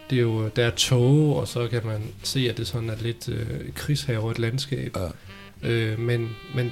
det 0.10 0.18
er 0.18 0.22
jo, 0.22 0.48
der 0.48 0.66
er 0.66 0.72
tog, 0.72 1.36
og 1.40 1.48
så 1.48 1.68
kan 1.68 1.82
man 1.86 2.02
se, 2.24 2.50
at 2.50 2.58
det 2.58 2.68
sådan 2.68 2.90
er 2.90 2.98
lidt 3.02 3.30
øh, 3.30 3.74
krigshaver, 3.76 4.32
et 4.32 4.40
landskab. 4.40 4.98
Ja. 5.64 5.70
Øh, 5.70 6.00
men, 6.00 6.30
men 6.56 6.72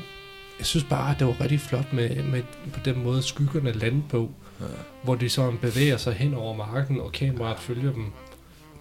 jeg 0.62 0.66
synes 0.66 0.84
bare, 0.84 1.12
at 1.12 1.20
det 1.20 1.28
var 1.28 1.42
rigtig 1.42 1.60
flot 1.60 1.94
med, 1.94 2.24
med 2.24 2.42
på 2.74 2.80
den 2.86 3.04
måde 3.04 3.22
skyggerne 3.24 3.72
landede 3.72 4.04
på, 4.10 4.30
Ja. 4.60 4.66
hvor 5.04 5.16
de 5.16 5.30
sådan 5.30 5.58
bevæger 5.62 5.98
sig 5.98 6.14
hen 6.14 6.34
over 6.34 6.56
marken, 6.58 7.00
og 7.02 7.12
kameraet 7.12 7.60
følger 7.60 7.94
dem. 7.94 8.06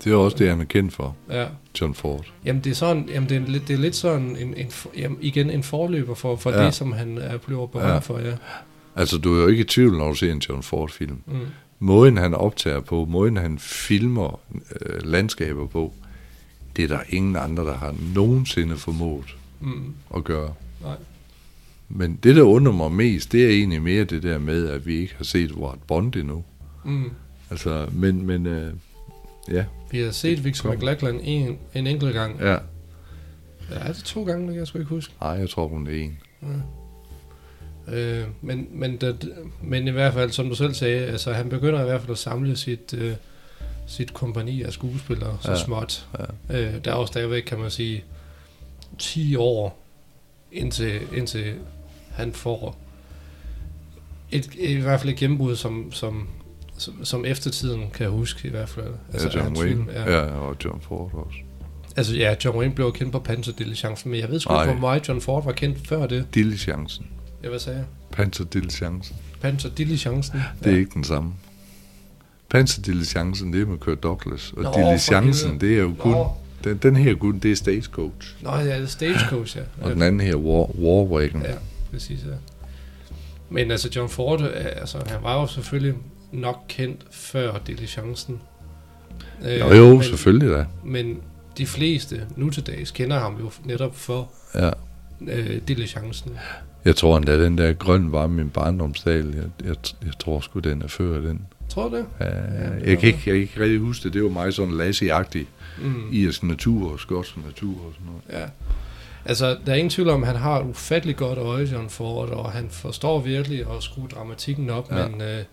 det 0.05 0.13
er 0.13 0.17
også 0.17 0.37
det, 0.37 0.49
han 0.49 0.61
er 0.61 0.65
kendt 0.65 0.93
for, 0.95 1.17
Ja. 1.31 1.47
John 1.81 1.95
Ford. 1.95 2.25
Jamen 2.45 2.65
det 2.65 2.71
er 2.71 2.75
sådan, 2.75 3.09
jamen 3.09 3.29
det 3.29 3.37
er, 3.37 3.41
lidt, 3.47 3.69
det 3.69 3.75
er 3.75 3.79
lidt 3.79 3.97
sådan 3.97 4.37
en, 4.37 4.55
en, 4.57 4.71
jamen, 4.97 5.19
igen 5.21 5.51
en 5.51 5.63
forløber 5.63 6.15
for, 6.15 6.37
for 6.37 6.51
Ja. 6.51 6.65
det, 6.65 6.75
som 6.75 6.93
han 6.93 7.19
er 7.19 7.37
blevet 7.37 7.71
berømt 7.71 7.89
ja. 7.89 7.99
for, 7.99 8.19
ja. 8.19 8.35
Altså, 8.97 9.19
du 9.19 9.37
er 9.37 9.41
jo 9.43 9.47
ikke 9.49 9.61
i 9.61 9.67
tvivl, 9.67 9.97
når 9.99 10.09
du 10.09 10.15
ser 10.15 10.33
en 10.33 10.39
John 10.49 10.63
Ford-film. 10.63 11.19
Mm. 11.27 11.39
Måden, 11.79 12.17
han 12.17 12.35
optager 12.35 12.81
på, 12.81 13.05
måden, 13.05 13.37
han 13.37 13.59
filmer 13.59 14.41
øh, 14.81 15.07
landskaber 15.07 15.67
på, 15.67 15.93
det 16.77 16.85
er 16.85 16.89
der 16.89 17.01
ingen 17.09 17.37
andre, 17.37 17.65
der 17.65 17.75
har 17.77 17.95
nogensinde 18.15 18.77
formået 18.77 19.37
Mm. 19.61 19.95
at 20.17 20.25
gøre. 20.25 20.53
Nej. 20.83 20.95
Men 21.93 22.19
det, 22.23 22.37
der 22.37 22.43
undrer 22.43 22.73
mig 22.73 22.93
mest, 22.93 23.33
det 23.33 23.45
er 23.45 23.49
egentlig 23.49 23.83
mere 23.83 24.05
det 24.05 24.23
der 24.23 24.39
med, 24.39 24.69
at 24.69 24.87
vi 24.87 24.97
ikke 24.97 25.15
har 25.17 25.25
set 25.25 25.53
Ward 25.53 25.79
Bond 25.87 26.17
endnu. 26.17 26.45
Mm. 26.85 27.11
Altså, 27.51 27.87
men, 27.93 28.27
men 28.27 28.47
øh, 28.47 28.75
ja, 29.51 29.65
Vi 29.91 29.99
har 30.01 30.11
set 30.11 30.45
Victor. 30.45 30.73
McLachlan 30.75 31.21
en, 31.21 31.59
en 31.75 31.87
enkelt 31.87 32.13
gang. 32.15 32.41
ja. 32.41 32.57
Ja, 33.71 33.75
er 33.79 33.93
det 33.93 34.05
to 34.05 34.25
gange, 34.25 34.43
det 34.43 34.53
kan 34.53 34.59
jeg 34.59 34.67
sgu 34.67 34.79
ikke 34.79 34.89
huske. 34.89 35.15
Ej, 35.23 35.29
jeg 35.31 35.51
tror 35.51 35.69
kun 35.69 35.87
det 35.87 36.01
er 36.01 36.05
en. 36.05 36.19
Øh, 37.89 38.25
men, 38.41 38.69
men, 38.71 38.97
det, 38.97 39.33
men 39.63 39.89
i 39.89 39.91
hvert 39.91 40.13
fald, 40.15 40.31
som 40.31 40.49
du 40.49 40.55
selv 40.55 40.75
sagde, 40.75 41.07
altså 41.07 41.33
han 41.33 41.49
begynder 41.49 41.81
i 41.81 41.85
hvert 41.85 42.01
fald 42.01 42.11
at 42.13 42.19
samle 42.19 42.57
sit, 42.57 42.95
øh, 42.99 43.13
sit 43.87 44.15
kompani 44.15 44.63
af 44.63 44.73
skuespillere 44.73 45.39
så 45.41 45.51
Ja, 45.51 45.57
ja. 45.57 45.65
småt. 45.65 46.07
ja. 46.51 46.61
Øh, 46.61 46.85
der 46.85 46.93
er 46.93 46.97
jo 46.97 47.07
stadigvæk, 47.07 47.43
kan 47.43 47.59
man 47.59 47.71
sige, 47.71 48.05
10 48.99 49.37
år 49.37 49.83
indtil, 50.53 51.01
indtil 51.17 51.55
han 52.21 52.33
får 52.33 52.79
et, 54.31 54.51
i 54.59 54.75
hvert 54.75 55.01
fald 55.01 55.13
et 55.13 55.19
gennembrud, 55.19 55.57
som, 55.57 55.93
som, 55.93 56.29
som, 56.79 57.05
som 57.05 57.25
eftertiden 57.25 57.83
kan 57.95 58.11
huske 58.11 58.49
i 58.49 58.51
hvert 58.51 58.69
fald. 58.69 58.95
Altså, 59.13 59.29
John 59.35 59.43
hans 59.45 59.59
Wayne. 59.61 59.75
film, 59.77 59.89
Ja. 59.95 60.13
ja, 60.13 60.21
og 60.27 60.57
John 60.65 60.81
Ford 60.81 61.11
også. 61.27 61.39
Altså 61.97 62.17
ja, 62.17 62.35
John 62.45 62.59
Wayne 62.59 62.75
blev 62.75 62.93
kendt 62.93 63.13
på 63.13 63.19
Panzer 63.19 63.53
Diligencen, 63.53 64.11
men 64.11 64.21
jeg 64.21 64.29
ved 64.31 64.41
sgu 64.41 64.55
ikke, 64.63 64.73
hvor 64.73 64.81
meget 64.81 65.09
John 65.09 65.21
Ford 65.21 65.45
var 65.45 65.53
kendt 65.53 65.89
før 65.89 66.07
det. 66.07 66.27
Diligencen. 66.35 67.07
Ja, 67.43 67.49
hvad 67.49 67.59
sagde 67.59 67.79
jeg? 67.79 67.87
Panzer 68.13 68.45
Diligencen. 68.45 69.17
Panzer 69.41 69.69
Diligencen. 69.71 70.41
Det 70.65 70.73
er 70.73 70.77
ikke 70.79 70.91
den 70.95 71.05
samme. 71.05 71.33
Panzer 72.51 72.83
Diligencen, 72.83 73.53
det 73.53 73.61
er 73.63 73.67
med 73.67 73.79
Kurt 73.79 74.03
Douglas. 74.03 74.53
Og 74.57 74.63
Nå, 74.63 74.73
Diligencen, 74.77 75.61
det 75.61 75.75
er 75.77 75.81
jo 75.83 75.95
kun... 75.99 76.13
Nå, 76.13 76.29
Den, 76.65 76.77
den 76.77 76.97
her 76.97 77.15
kun, 77.15 77.39
det 77.39 77.53
er 77.53 77.57
Stagecoach. 77.57 78.35
Nå, 78.43 78.51
ja, 78.57 78.65
det 78.65 78.83
er 78.83 78.87
Stagecoach, 78.87 79.57
ja. 79.57 79.63
Og 79.83 79.91
den 79.91 80.03
anden 80.03 80.21
her, 80.21 80.37
War, 80.37 80.81
War 80.81 81.05
Wagon. 81.05 81.43
Ja, 81.43 81.55
præcis, 81.93 82.19
ja. 82.25 82.35
Men 83.51 83.71
altså, 83.71 83.91
John 83.97 84.09
Ford, 84.09 84.41
øh, 84.43 84.49
altså, 84.55 84.99
han 85.07 85.19
var 85.23 85.41
jo 85.41 85.47
selvfølgelig 85.47 85.95
nok 86.33 86.57
kendt 86.69 87.01
før 87.11 87.59
Diligencen. 87.67 88.41
Øh, 89.45 89.59
Jo, 89.61 89.73
jo, 89.75 89.95
men, 89.95 90.03
selvfølgelig 90.03 90.51
da. 90.51 90.67
Men 90.85 91.21
de 91.59 91.67
fleste 91.67 92.27
nu 92.37 92.51
til 92.51 92.67
dags 92.67 92.91
kender 92.91 93.19
ham 93.19 93.37
jo 93.41 93.51
netop 93.65 93.97
for 93.97 94.29
Ja. 94.55 94.71
øh, 95.29 95.61
Diligencen. 95.69 96.33
Jeg 96.85 96.97
tror 96.97 97.17
endda, 97.17 97.45
den 97.45 97.59
der 97.59 97.73
grøn 97.73 98.13
var 98.13 98.27
min 98.27 98.51
barndomsdal. 98.51 99.35
Jeg, 99.35 99.67
jeg, 99.69 99.77
jeg 100.05 100.13
tror 100.21 100.41
sgu, 100.41 100.59
den 100.59 100.83
er 100.83 100.89
før 100.89 101.21
den. 101.21 101.47
Tror 101.69 101.89
du 101.89 101.97
det? 101.97 102.07
Ja, 102.21 102.25
det 102.27 102.33
jeg, 102.87 102.99
kan 102.99 103.07
ikke, 103.07 103.07
jeg 103.09 103.15
kan 103.25 103.35
ikke 103.35 103.61
rigtig 103.61 103.79
huske 103.79 104.05
det. 104.05 104.13
Det 104.15 104.23
var 104.23 104.29
mig 104.29 104.53
sådan 104.55 104.75
lassie-agtig. 104.75 105.45
Mm. 105.83 106.13
Irsk 106.13 106.43
natur 106.43 106.93
og 106.93 107.01
skotsk 107.01 107.37
natur 107.37 107.75
og 107.87 107.93
sådan 107.95 108.07
noget. 108.07 108.43
Ja. 108.43 108.49
Altså, 109.25 109.59
der 109.67 109.73
er 109.73 109.77
ingen 109.77 109.91
tvivl 109.91 110.09
om, 110.11 110.23
at 110.23 110.27
han 110.27 110.37
har 110.37 110.61
et 110.61 110.67
ufatteligt 110.67 111.19
godt 111.19 111.39
øje, 111.39 111.65
John 111.65 111.91
Ford, 111.91 112.29
og 112.29 112.53
han 112.53 112.71
forstår 112.71 113.19
virkelig 113.21 113.61
at 113.61 113.83
skrue 113.83 114.09
dramatikken 114.09 114.71
op, 114.71 114.91
Ja. 114.93 115.09
men, 115.09 115.21
øh, 115.21 115.45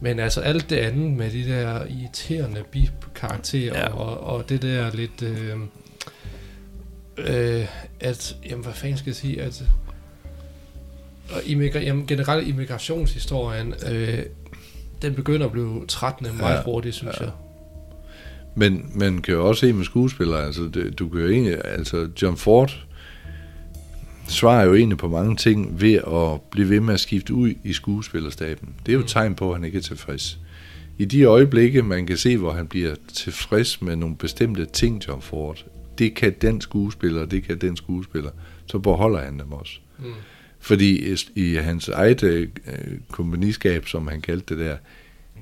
Men 0.00 0.18
altså 0.18 0.40
alt 0.40 0.70
det 0.70 0.76
andet 0.76 1.10
med 1.12 1.30
de 1.30 1.44
der 1.48 1.84
irriterende 1.86 2.62
bikarakterer 2.70 3.78
Ja. 3.78 3.80
ja. 3.80 3.94
og, 3.94 4.20
og 4.34 4.48
det 4.48 4.62
der 4.62 4.90
lidt... 4.94 5.22
Øh, 5.22 5.56
øh, 7.18 7.66
at, 8.00 8.36
jamen 8.50 8.64
hvad 8.64 8.74
fanden 8.74 8.98
skal 8.98 9.08
jeg 9.10 9.16
sige, 9.16 9.42
at 9.42 9.62
og 11.30 11.40
immigra- 11.44 11.78
jamen, 11.78 12.06
generelt 12.06 12.48
immigrationshistorien, 12.48 13.74
øh, 13.90 14.22
den 15.02 15.14
begynder 15.14 15.46
at 15.46 15.52
blive 15.52 15.84
trættende 15.88 16.32
meget 16.32 16.56
Ja, 16.56 16.62
hurtigt, 16.62 16.94
synes 16.94 17.16
ja. 17.20 17.24
jeg. 17.24 17.32
Men 18.54 18.90
man 18.94 19.18
kan 19.18 19.34
jo 19.34 19.48
også 19.48 19.60
se 19.60 19.72
med 19.72 19.84
skuespillere, 19.84 20.44
altså 20.44 20.62
det, 20.74 20.98
du 20.98 21.08
kan 21.08 21.20
jo 21.20 21.28
egentlig, 21.28 21.64
altså 21.64 22.08
John 22.22 22.36
Ford 22.36 22.84
svarer 24.28 24.64
jo 24.64 24.74
egentlig 24.74 24.98
på 24.98 25.08
mange 25.08 25.36
ting 25.36 25.80
ved 25.80 25.94
at 25.94 26.40
blive 26.50 26.70
ved 26.70 26.80
med 26.80 26.94
at 26.94 27.00
skifte 27.00 27.34
ud 27.34 27.52
i 27.64 27.72
skuespillerstaben. 27.72 28.68
Det 28.86 28.92
er 28.92 28.96
jo 28.96 29.00
et 29.00 29.08
tegn 29.08 29.34
på, 29.34 29.50
at 29.50 29.56
han 29.56 29.64
ikke 29.64 29.78
er 29.78 29.82
tilfreds. 29.82 30.38
I 30.98 31.04
de 31.04 31.24
øjeblikke, 31.24 31.82
man 31.82 32.06
kan 32.06 32.16
se, 32.16 32.36
hvor 32.36 32.52
han 32.52 32.66
bliver 32.66 32.94
tilfreds 33.12 33.82
med 33.82 33.96
nogle 33.96 34.16
bestemte 34.16 34.64
ting, 34.64 35.08
John 35.08 35.22
Ford, 35.22 35.64
det 35.98 36.14
kan 36.14 36.34
den 36.40 36.60
skuespiller, 36.60 37.26
det 37.26 37.44
kan 37.44 37.58
den 37.58 37.76
skuespiller, 37.76 38.30
så 38.66 38.78
beholder 38.78 39.20
han 39.20 39.38
dem 39.38 39.52
også. 39.52 39.78
Mm. 39.98 40.04
Fordi 40.58 41.12
i, 41.12 41.16
i 41.34 41.54
hans 41.54 41.88
eget 41.88 42.22
øh, 42.22 42.48
kompagniskab, 43.10 43.88
som 43.88 44.08
han 44.08 44.20
kaldte 44.20 44.56
det 44.56 44.64
der, 44.64 44.76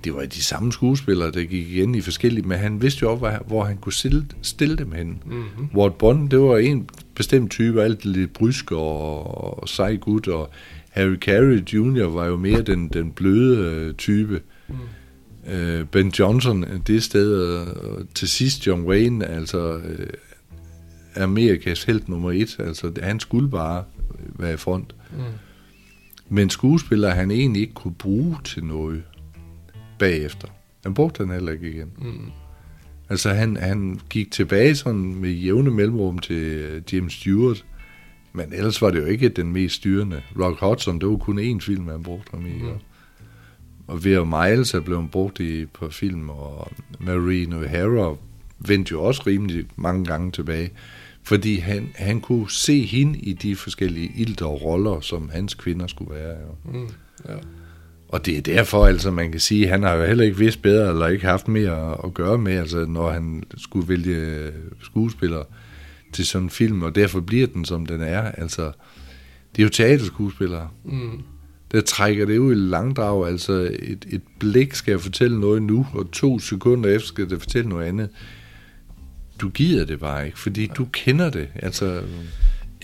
det 0.04 0.14
var 0.14 0.24
de 0.24 0.42
samme 0.42 0.72
skuespillere, 0.72 1.30
der 1.30 1.44
gik 1.44 1.68
igen 1.68 1.94
i 1.94 2.00
forskellige, 2.00 2.48
men 2.48 2.58
han 2.58 2.82
vidste 2.82 3.02
jo 3.02 3.12
også, 3.12 3.38
hvor, 3.46 3.64
han 3.64 3.76
kunne 3.76 3.92
stille, 3.92 4.26
stille 4.42 4.76
dem 4.76 4.92
hen. 4.92 5.22
Mm-hmm. 5.26 5.68
Walt 5.74 5.98
Bond, 5.98 6.30
det 6.30 6.40
var 6.40 6.56
en 6.58 6.88
bestemt 7.14 7.50
type, 7.50 7.82
alt 7.82 8.04
lidt 8.04 8.32
brysk 8.32 8.72
og, 8.72 9.58
og 9.62 9.68
sej 9.68 9.96
gut, 9.96 10.28
og 10.28 10.50
Harry 10.90 11.16
Carey 11.16 11.64
Jr. 11.72 12.06
var 12.06 12.26
jo 12.26 12.36
mere 12.36 12.62
den, 12.62 12.88
den 12.88 13.10
bløde 13.10 13.58
øh, 13.58 13.94
type. 13.94 14.40
Mm. 14.68 15.52
Øh, 15.52 15.86
ben 15.86 16.08
Johnson, 16.08 16.64
øh, 16.64 16.80
det 16.86 17.02
sted, 17.02 17.34
og 17.34 18.06
til 18.14 18.28
sidst 18.28 18.66
John 18.66 18.82
Wayne, 18.82 19.26
altså 19.26 19.76
øh, 19.76 20.06
Amerikas 21.16 21.84
helt 21.84 22.08
nummer 22.08 22.32
et, 22.32 22.56
altså 22.58 22.92
han 23.02 23.20
skulle 23.20 23.50
bare 23.50 23.84
være 24.38 24.54
i 24.54 24.56
front. 24.56 24.94
Mm. 25.10 25.22
Men 26.28 26.50
skuespillere, 26.50 27.10
han 27.10 27.30
egentlig 27.30 27.62
ikke 27.62 27.74
kunne 27.74 27.94
bruge 27.94 28.36
til 28.44 28.64
noget 28.64 29.02
bagefter. 30.02 30.48
Han 30.82 30.94
brugte 30.94 31.24
han 31.24 31.34
heller 31.34 31.52
ikke 31.52 31.70
igen. 31.70 31.92
Mm. 31.98 32.30
Altså 33.08 33.30
han, 33.30 33.56
han 33.56 34.00
gik 34.10 34.30
tilbage 34.30 34.74
sådan 34.74 35.14
med 35.14 35.30
jævne 35.30 35.70
mellemrum 35.70 36.18
til 36.18 36.36
øh, 36.36 36.82
James 36.92 37.12
Stewart, 37.12 37.64
men 38.32 38.52
ellers 38.52 38.82
var 38.82 38.90
det 38.90 39.00
jo 39.00 39.04
ikke 39.04 39.28
den 39.28 39.52
mest 39.52 39.74
styrende. 39.74 40.22
Rock 40.40 40.60
Hudson, 40.60 41.00
det 41.00 41.08
var 41.08 41.16
kun 41.16 41.38
én 41.38 41.60
film, 41.60 41.88
han 41.88 42.02
brugte 42.02 42.30
ham 42.30 42.46
i. 42.46 42.52
Mm. 42.52 42.66
Mm. 42.66 42.78
Og 43.86 44.04
Vera 44.04 44.24
Miles 44.24 44.74
er 44.74 44.80
blevet 44.80 45.10
brugt 45.10 45.40
i 45.40 45.66
på 45.66 45.90
film, 45.90 46.30
og 46.30 46.72
Marine 47.00 47.56
O'Hara 47.56 48.16
vendte 48.58 48.92
jo 48.92 49.02
også 49.02 49.22
rimelig 49.26 49.64
mange 49.76 50.04
gange 50.04 50.30
tilbage, 50.30 50.70
fordi 51.22 51.56
han, 51.56 51.92
han 51.94 52.20
kunne 52.20 52.50
se 52.50 52.82
hende 52.82 53.18
i 53.18 53.32
de 53.32 53.56
forskellige 53.56 54.12
ilter 54.16 54.46
og 54.46 54.62
roller, 54.62 55.00
som 55.00 55.30
hans 55.32 55.54
kvinder 55.54 55.86
skulle 55.86 56.14
være. 56.14 56.36
Jo. 56.40 56.78
Mm. 56.78 56.88
Ja. 57.28 57.34
Og 58.12 58.26
det 58.26 58.38
er 58.38 58.42
derfor, 58.42 58.86
altså, 58.86 59.10
man 59.10 59.30
kan 59.30 59.40
sige, 59.40 59.64
at 59.64 59.70
han 59.70 59.82
har 59.82 59.94
jo 59.94 60.04
heller 60.04 60.24
ikke 60.24 60.38
vidst 60.38 60.62
bedre, 60.62 60.90
eller 60.90 61.08
ikke 61.08 61.26
haft 61.26 61.48
mere 61.48 62.04
at 62.04 62.14
gøre 62.14 62.38
med, 62.38 62.52
altså, 62.52 62.86
når 62.86 63.10
han 63.10 63.42
skulle 63.56 63.88
vælge 63.88 64.50
skuespillere 64.82 65.44
til 66.12 66.26
sådan 66.26 66.46
en 66.46 66.50
film, 66.50 66.82
og 66.82 66.94
derfor 66.94 67.20
bliver 67.20 67.46
den, 67.46 67.64
som 67.64 67.86
den 67.86 68.00
er. 68.00 68.22
Altså, 68.22 68.72
det 69.56 69.62
er 69.62 69.62
jo 69.62 69.68
teaterskuespillere. 69.68 70.68
Mm. 70.84 71.22
Der 71.72 71.80
trækker 71.80 72.26
det 72.26 72.38
ud 72.38 72.52
i 72.52 72.58
langdrag, 72.58 73.28
altså 73.28 73.52
et, 73.78 74.06
et 74.10 74.22
blik 74.38 74.74
skal 74.74 74.98
fortælle 74.98 75.40
noget 75.40 75.62
nu, 75.62 75.86
og 75.94 76.10
to 76.10 76.38
sekunder 76.38 76.90
efter 76.90 77.08
skal 77.08 77.30
det 77.30 77.40
fortælle 77.40 77.68
noget 77.68 77.86
andet. 77.86 78.08
Du 79.40 79.48
gider 79.48 79.84
det 79.84 80.00
bare 80.00 80.26
ikke, 80.26 80.38
fordi 80.38 80.66
du 80.66 80.86
kender 80.92 81.30
det. 81.30 81.48
Altså, 81.54 82.02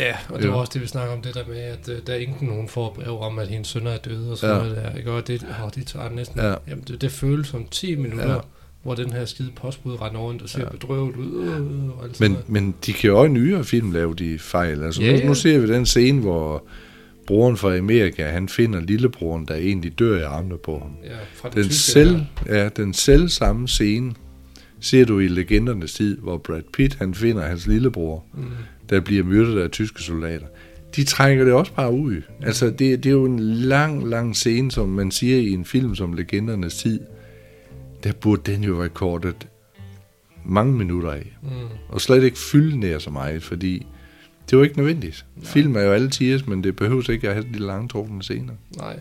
Ja, 0.00 0.16
og 0.28 0.38
det 0.38 0.44
Ja. 0.44 0.50
var 0.50 0.56
også 0.56 0.70
det, 0.74 0.82
vi 0.82 0.86
snakker 0.86 1.14
om, 1.14 1.22
det 1.22 1.34
der 1.34 1.46
med, 1.48 1.56
at 1.58 1.88
uh, 1.88 1.94
der 2.06 2.12
er 2.12 2.16
ingen 2.18 2.48
nogen 2.48 2.68
får 2.68 2.92
brev 2.94 3.20
om, 3.20 3.38
at 3.38 3.48
hendes 3.48 3.68
sønner 3.68 3.90
er 3.90 3.98
døde 3.98 4.30
og 4.30 4.38
sådan 4.38 4.56
Ja. 4.56 4.62
noget 4.62 4.76
der. 4.76 4.98
Ikke? 4.98 5.12
Og 5.12 5.26
det, 5.26 5.46
oh, 5.64 5.70
det 5.74 5.86
tager 5.86 6.10
næsten... 6.10 6.40
Ja. 6.40 6.54
Jamen, 6.68 6.84
det, 6.88 7.00
det 7.00 7.12
føles 7.12 7.46
som 7.46 7.66
10 7.70 7.96
minutter, 7.96 8.32
Ja. 8.32 8.38
hvor 8.82 8.94
den 8.94 9.12
her 9.12 9.24
skide 9.24 9.50
postbud 9.56 10.00
render 10.02 10.20
rundt 10.20 10.42
og 10.42 10.48
ser 10.48 10.60
Ja. 10.60 10.68
bedrøvet 10.68 11.16
ud. 11.16 11.44
Øh, 11.44 11.98
og 11.98 12.04
alt 12.04 12.20
Men, 12.20 12.30
noget. 12.30 12.48
men 12.48 12.74
de 12.86 12.92
kan 12.92 13.08
jo 13.10 13.18
også 13.18 13.30
i 13.30 13.32
nyere 13.32 13.64
film 13.64 13.92
lave 13.92 14.14
de 14.14 14.38
fejl. 14.38 14.82
Altså, 14.82 15.02
Ja, 15.02 15.12
nu, 15.12 15.18
ja. 15.18 15.26
nu 15.26 15.34
ser 15.34 15.58
vi 15.58 15.66
den 15.72 15.86
scene, 15.86 16.20
hvor 16.20 16.64
broren 17.26 17.56
fra 17.56 17.76
Amerika, 17.76 18.26
han 18.28 18.48
finder 18.48 18.80
lillebroren, 18.80 19.44
der 19.48 19.54
egentlig 19.54 19.98
dør 19.98 20.18
i 20.18 20.22
armene 20.22 20.58
på 20.58 20.78
ham. 20.78 20.90
Ja, 21.04 21.16
fra 21.34 21.48
Den 21.48 21.62
tyske 21.64 21.74
selv, 21.74 22.16
her. 22.46 22.56
ja, 22.56 22.68
den 22.68 22.94
selv 22.94 23.28
samme 23.28 23.68
scene 23.68 24.14
ser 24.80 25.04
du 25.04 25.18
i 25.18 25.28
Legendernes 25.28 25.92
tid, 25.92 26.18
hvor 26.18 26.36
Brad 26.38 26.62
Pitt 26.72 26.94
han 26.94 27.14
finder 27.14 27.42
hans 27.46 27.66
lillebror, 27.66 28.24
Mm. 28.34 28.44
Der 28.90 29.00
bliver 29.00 29.24
myrdet 29.24 29.58
af 29.58 29.70
tyske 29.70 30.02
soldater. 30.02 30.46
De 30.96 31.04
trækker 31.04 31.44
det 31.44 31.52
også 31.52 31.72
bare 31.72 31.92
ud. 31.92 32.22
Altså, 32.42 32.66
det, 32.66 32.78
det 32.78 33.06
er 33.06 33.10
jo 33.10 33.24
en 33.24 33.38
lang, 33.40 34.08
lang 34.08 34.36
scene, 34.36 34.70
som 34.72 34.88
man 34.88 35.10
siger 35.10 35.36
i 35.36 35.50
en 35.52 35.64
film 35.64 35.94
som 35.94 36.12
Legendernes 36.12 36.76
tid. 36.76 37.00
Der 38.04 38.12
burde 38.12 38.52
den 38.52 38.64
jo 38.64 38.82
rekordet 38.82 39.48
mange 40.44 40.72
minutter 40.74 41.10
af 41.12 41.34
Mm. 41.42 41.48
og 41.88 42.00
slet 42.00 42.22
ikke 42.22 42.38
fylde 42.38 42.80
nær 42.80 42.98
så 42.98 43.10
meget, 43.10 43.42
fordi 43.42 43.86
det 44.50 44.58
var 44.58 44.64
ikke 44.64 44.76
nødvendigt. 44.76 45.24
Nej. 45.36 45.46
Film 45.46 45.76
er 45.76 45.80
jo 45.82 45.92
alle 45.92 46.10
tiers, 46.10 46.46
men 46.46 46.64
det 46.64 46.76
behøver 46.76 47.10
ikke 47.10 47.28
at 47.28 47.34
have 47.34 47.46
de 47.54 47.58
lange 47.58 47.88
trukne 47.88 48.22
scener. 48.22 48.52
Nej. 48.76 49.00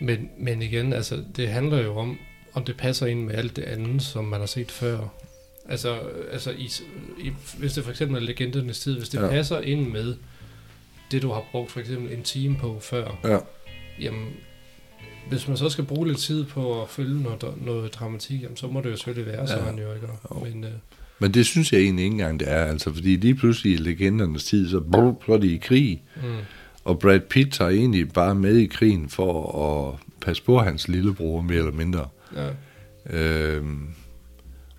Men, 0.00 0.28
men 0.38 0.62
igen, 0.62 0.92
altså, 0.92 1.24
det 1.36 1.48
handler 1.48 1.82
jo 1.82 1.96
om, 1.96 2.16
om 2.52 2.64
det 2.64 2.76
passer 2.76 3.06
ind 3.06 3.24
med 3.24 3.34
alt 3.34 3.56
det 3.56 3.62
andet, 3.62 4.02
som 4.02 4.24
man 4.24 4.40
har 4.40 4.46
set 4.46 4.70
før. 4.70 4.98
Altså, 5.68 5.98
altså 6.32 6.50
i, 6.50 6.70
i, 7.20 7.30
hvis 7.58 7.72
det 7.72 7.84
for 7.84 7.90
eksempel 7.90 8.16
er 8.16 8.20
legendernes 8.20 8.80
tid, 8.80 8.96
hvis 8.98 9.08
det 9.08 9.18
Ja. 9.22 9.28
passer 9.28 9.60
ind 9.60 9.88
med 9.88 10.14
det, 11.10 11.22
du 11.22 11.28
har 11.32 11.44
brugt 11.52 11.70
for 11.72 11.80
eksempel 11.80 12.12
en 12.12 12.22
time 12.22 12.56
på 12.60 12.78
før, 12.80 13.18
Ja. 13.24 13.38
jamen, 14.00 14.28
hvis 15.28 15.48
man 15.48 15.56
så 15.56 15.68
skal 15.68 15.84
bruge 15.84 16.06
lidt 16.08 16.18
tid 16.18 16.44
på 16.44 16.82
at 16.82 16.88
følge 16.88 17.22
noget, 17.22 17.44
noget 17.64 17.94
dramatik, 17.94 18.42
jamen, 18.42 18.56
så 18.56 18.66
må 18.66 18.80
det 18.80 18.90
jo 18.90 18.96
selvfølgelig 18.96 19.32
være 19.32 19.40
Ja. 19.40 19.46
sådan 19.46 19.78
jo, 19.78 19.94
ikke? 19.94 20.06
Jo. 20.34 20.44
Men, 20.44 20.64
øh, 20.64 20.70
Men 21.18 21.34
det 21.34 21.46
synes 21.46 21.72
jeg 21.72 21.80
egentlig 21.80 22.04
ikke 22.04 22.12
engang, 22.14 22.40
det 22.40 22.50
er. 22.52 22.64
Altså, 22.64 22.92
fordi 22.92 23.16
lige 23.16 23.34
pludselig 23.34 23.72
i 23.72 23.76
legendernes 23.76 24.44
tid, 24.44 24.70
så, 24.70 24.80
brrr, 24.80 25.22
så 25.26 25.32
er 25.32 25.36
de 25.38 25.54
i 25.54 25.58
krig. 25.58 26.02
mm, 26.16 26.22
Og 26.84 26.98
Brad 26.98 27.20
Pitt 27.20 27.52
tager 27.54 27.70
egentlig 27.70 28.12
bare 28.12 28.34
med 28.34 28.56
i 28.56 28.66
krigen 28.66 29.08
for 29.08 29.52
at 29.92 29.98
passe 30.20 30.42
på 30.42 30.58
hans 30.58 30.88
lillebror, 30.88 31.40
mere 31.40 31.58
eller 31.58 31.72
mindre. 31.72 32.08
ja, 32.36 32.48
Øhm, 33.10 33.88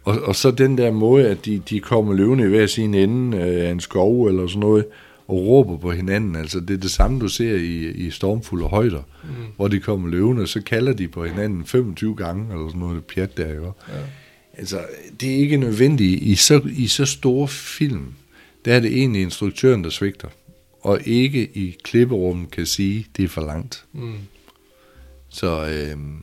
og, 0.04 0.22
og 0.22 0.36
så 0.36 0.52
den 0.52 0.78
der 0.78 0.92
måde, 0.92 1.28
at 1.30 1.46
de, 1.46 1.62
de 1.70 1.80
kommer 1.80 2.14
løvende 2.14 2.44
i 2.44 2.48
hver 2.48 2.66
sin 2.68 2.94
ende 2.94 3.38
øh, 3.38 3.68
af 3.68 3.72
en 3.72 3.80
skov 3.80 4.26
eller 4.28 4.48
sådan 4.48 4.60
noget, 4.60 4.86
og 5.28 5.36
råber 5.48 5.78
på 5.78 5.92
hinanden. 5.92 6.36
Altså, 6.36 6.60
det 6.60 6.70
er 6.74 6.78
det 6.78 6.92
samme, 6.92 7.20
du 7.20 7.28
ser 7.28 7.56
i, 7.56 7.92
i 7.92 8.10
stormfulde 8.12 8.66
højder, 8.66 9.02
mm, 9.24 9.30
hvor 9.56 9.68
de 9.68 9.80
kommer 9.80 10.10
løvende, 10.10 10.48
så 10.48 10.62
kalder 10.62 10.94
de 10.94 11.08
på 11.08 11.26
hinanden 11.26 11.66
25 11.66 12.16
gange, 12.16 12.54
eller 12.54 12.68
sådan 12.68 12.80
noget 12.80 13.04
pjat 13.06 13.38
der, 13.38 13.54
jo. 13.54 13.64
ja, 13.64 13.94
Altså, 14.58 14.80
det 15.22 15.32
er 15.32 15.36
ikke 15.38 15.58
nødvendigt. 15.58 16.22
I 16.24 16.36
så, 16.36 16.62
I 16.76 16.88
så 16.88 17.06
store 17.06 17.48
film, 17.48 18.06
der 18.66 18.74
er 18.74 18.80
det 18.80 18.98
egentlig 18.98 19.22
instruktøren, 19.22 19.84
der 19.84 19.90
svigter. 19.90 20.28
Og 20.82 21.00
ikke 21.06 21.58
i 21.58 21.76
klipperummet 21.84 22.52
kan 22.52 22.66
sige, 22.66 23.08
det 23.18 23.24
er 23.26 23.30
for 23.30 23.42
langt. 23.42 23.86
mm, 23.94 24.14
Så, 25.30 25.68
øhm, 25.68 26.16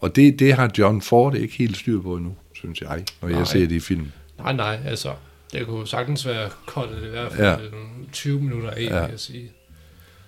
og 0.00 0.16
det, 0.16 0.38
det 0.38 0.52
har 0.54 0.70
John 0.78 1.00
Ford 1.02 1.34
ikke 1.36 1.54
helt 1.54 1.76
styr 1.76 2.00
på 2.00 2.16
endnu, 2.16 2.34
synes 2.66 2.80
jeg, 2.80 3.04
når 3.22 3.28
Nej. 3.28 3.38
jeg 3.38 3.46
ser 3.46 3.58
det 3.60 3.72
i 3.72 3.80
film. 3.80 4.12
nej, 4.38 4.52
nej, 4.52 4.78
altså, 4.84 5.14
det 5.52 5.66
kunne 5.66 5.86
sagtens 5.88 6.26
være 6.26 6.50
koldt 6.66 7.04
i 7.04 7.08
hvert 7.10 7.32
fald 7.32 7.46
Ja. 7.46 7.50
ja. 7.52 7.70
20 8.12 8.40
minutter 8.40 8.70
af, 8.70 8.80
Ja. 8.82 8.94
ja. 8.96 9.00
vil 9.02 9.10
jeg 9.10 9.20
sige. 9.20 9.50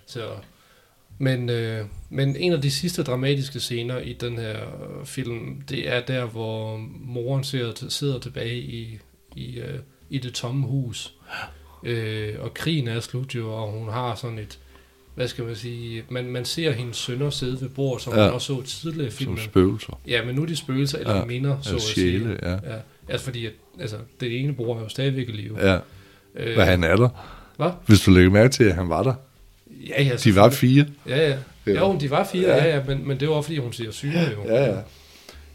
Så, 0.06 0.28
men, 1.18 1.48
øh, 1.50 1.84
men 2.10 2.36
en 2.36 2.52
af 2.52 2.62
de 2.62 2.70
sidste 2.70 3.02
dramatiske 3.02 3.60
scener 3.60 3.98
i 3.98 4.12
den 4.12 4.38
her 4.38 4.56
øh, 5.00 5.06
film, 5.06 5.60
det 5.68 5.88
er 5.88 6.00
der, 6.00 6.24
hvor 6.24 6.76
moren 7.00 7.44
sidder, 7.44 7.72
sidder 7.88 8.18
tilbage 8.18 8.56
i, 8.58 8.98
i, 9.36 9.58
øh, 9.58 9.78
i 10.10 10.18
det 10.18 10.34
tomme 10.34 10.66
hus. 10.66 11.14
Øh, 11.84 12.34
og 12.38 12.54
krigen 12.54 12.88
er 12.88 13.00
slut 13.00 13.34
jo, 13.34 13.52
og 13.54 13.72
hun 13.72 13.88
har 13.88 14.14
sådan 14.14 14.38
et, 14.38 14.58
hvad 15.18 15.28
skal 15.28 15.44
man 15.44 15.56
sige, 15.56 16.02
man, 16.10 16.24
man 16.30 16.44
ser 16.44 16.72
hendes 16.72 16.96
sønner 16.96 17.30
sidde 17.30 17.60
ved 17.60 17.68
bord, 17.68 18.00
som 18.00 18.12
Ja. 18.12 18.18
ja. 18.20 18.24
man 18.26 18.34
også 18.34 18.46
så 18.46 18.62
tidligere 18.62 19.06
i 19.06 19.10
Som 19.10 19.18
filmen. 19.18 19.38
spøgelser. 19.38 20.00
Ja, 20.06 20.24
men 20.24 20.34
nu 20.34 20.42
er 20.42 20.46
de 20.46 20.56
spøgelser 20.56 20.98
eller 20.98 21.12
Ja. 21.12 21.18
ja. 21.18 21.24
minder, 21.24 21.56
så 21.62 21.70
Ja, 21.70 21.76
at 21.76 21.82
sige. 21.82 21.94
sjæle, 22.18 22.38
ja. 22.42 22.50
Ja, 22.52 22.58
altså 23.08 23.24
fordi, 23.24 23.46
at, 23.46 23.52
altså, 23.80 23.96
det 24.20 24.40
ene 24.40 24.54
bror 24.54 24.76
er 24.76 24.80
jo 24.82 24.88
stadigvæk 24.88 25.28
i 25.28 25.32
live. 25.32 25.70
Ja, 25.70 25.78
Øh, 26.34 26.54
hvad 26.54 26.64
han 26.66 26.84
er 26.84 26.96
der. 26.96 27.08
Hvad? 27.56 27.70
Hvis 27.86 28.00
du 28.00 28.10
lægger 28.10 28.30
mærke 28.30 28.48
til, 28.52 28.64
at 28.64 28.74
han 28.74 28.88
var 28.88 29.02
der. 29.02 29.14
Ja, 29.88 30.02
ja, 30.02 30.16
De 30.16 30.36
var 30.36 30.50
fire. 30.50 30.86
Ja, 31.08 31.28
ja. 31.28 31.36
Var- 31.66 31.72
Jo, 31.80 31.98
de 32.00 32.10
var 32.10 32.24
fire, 32.24 32.48
Ja. 32.48 32.64
ja, 32.64 32.76
ja, 32.76 32.82
men, 32.86 33.08
men 33.08 33.20
det 33.20 33.28
var 33.28 33.40
fordi 33.42 33.58
hun 33.58 33.72
siger 33.72 33.90
syge, 33.90 34.20
jo. 34.32 34.44
Ja, 34.54 34.64
ja. 34.64 34.76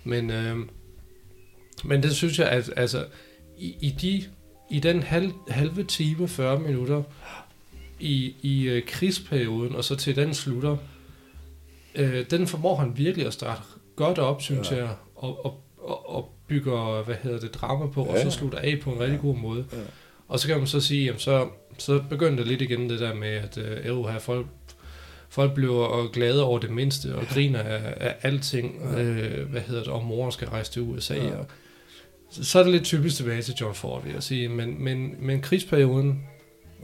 Men, 0.03 0.31
øh, 0.31 0.55
men 1.83 2.03
det 2.03 2.15
synes 2.15 2.39
jeg, 2.39 2.47
at 2.47 2.69
altså, 2.77 3.05
i, 3.59 3.75
i, 3.81 3.89
de, 4.01 4.23
i 4.71 4.79
den 4.79 5.03
halv, 5.03 5.31
halve 5.49 5.83
time, 5.83 6.27
40 6.27 6.59
minutter, 6.59 7.03
i, 8.03 8.35
i 8.41 8.63
øh, 8.63 8.83
krigsperioden, 8.87 9.75
og 9.75 9.83
så 9.83 9.95
til 9.95 10.15
den 10.15 10.33
slutter, 10.33 10.77
øh, 11.95 12.25
den 12.31 12.47
formår 12.47 12.75
han 12.75 12.93
virkelig 12.95 13.27
at 13.27 13.33
starte 13.33 13.61
godt 13.95 14.19
op, 14.19 14.41
synes 14.41 14.71
ja. 14.71 14.75
jeg, 14.75 14.95
og, 15.15 15.45
og, 15.45 15.63
og, 15.77 16.09
og 16.09 16.33
bygger, 16.47 17.03
hvad 17.03 17.15
hedder 17.23 17.39
det, 17.39 17.53
drama 17.53 17.87
på, 17.87 18.05
ja. 18.05 18.11
og 18.11 18.19
så 18.19 18.29
slutter 18.29 18.57
af 18.57 18.79
på 18.81 18.91
en 18.91 18.99
rigtig 18.99 19.19
god 19.19 19.35
måde. 19.35 19.65
Ja. 19.71 19.77
Og 20.27 20.39
så 20.39 20.47
kan 20.47 20.57
man 20.57 20.67
så 20.67 20.79
sige, 20.79 21.05
jamen 21.05 21.19
så, 21.19 21.47
så 21.77 22.03
begynder 22.09 22.37
det 22.37 22.47
lidt 22.47 22.61
igen 22.61 22.89
det 22.89 22.99
der 22.99 23.13
med, 23.13 23.27
at 23.27 23.57
øh, 23.57 24.05
her 24.05 24.19
folk, 24.19 24.47
folk 25.29 25.53
bliver 25.53 26.11
glade 26.11 26.43
over 26.43 26.59
det 26.59 26.69
mindste, 26.69 27.15
og 27.15 27.25
griner 27.25 27.59
af, 27.59 27.93
af 27.97 28.15
alting, 28.21 28.81
ja. 28.93 29.01
øh, 29.01 29.49
hvad 29.49 29.61
hedder 29.61 29.83
det, 29.83 29.91
og 29.91 30.05
mor 30.05 30.29
skal 30.29 30.47
rejse 30.47 30.71
til 30.71 30.81
USA, 30.81 31.15
ja. 31.15 31.35
og 31.35 31.45
så, 32.31 32.43
så 32.43 32.59
er 32.59 32.63
det 32.63 32.71
lidt 32.71 32.83
typisk 32.83 33.15
tilbage 33.15 33.41
til 33.41 33.53
John 33.61 33.75
Ford, 33.75 34.03
vil 34.03 34.13
jeg 34.13 34.23
sige, 34.23 34.49
men, 34.49 34.83
men, 34.83 35.15
men 35.19 35.41
krigsperioden, 35.41 36.23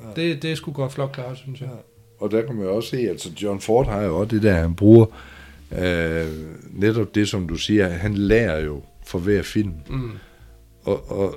ja. 0.03 0.21
det, 0.21 0.41
det 0.41 0.51
er 0.51 0.55
sgu 0.55 0.71
godt 0.71 0.93
flot 0.93 1.11
klart, 1.11 1.37
synes 1.37 1.61
jeg. 1.61 1.69
Ja. 1.69 1.75
Og 2.19 2.31
der 2.31 2.41
kan 2.41 2.55
man 2.55 2.65
jo 2.65 2.75
også 2.75 2.89
se, 2.89 2.97
at 2.97 3.09
altså 3.09 3.29
John 3.41 3.61
Ford 3.61 3.87
har 3.87 4.01
jo 4.01 4.17
også 4.17 4.35
det 4.35 4.43
der, 4.43 4.53
han 4.53 4.75
bruger 4.75 5.05
øh, 5.77 6.27
netop 6.71 7.15
det, 7.15 7.29
som 7.29 7.47
du 7.47 7.55
siger, 7.55 7.89
han 7.89 8.13
lærer 8.15 8.59
jo 8.59 8.81
for 9.05 9.19
hver 9.19 9.41
film. 9.41 9.73
Mm. 9.89 10.11
Og, 10.83 11.11
og, 11.11 11.35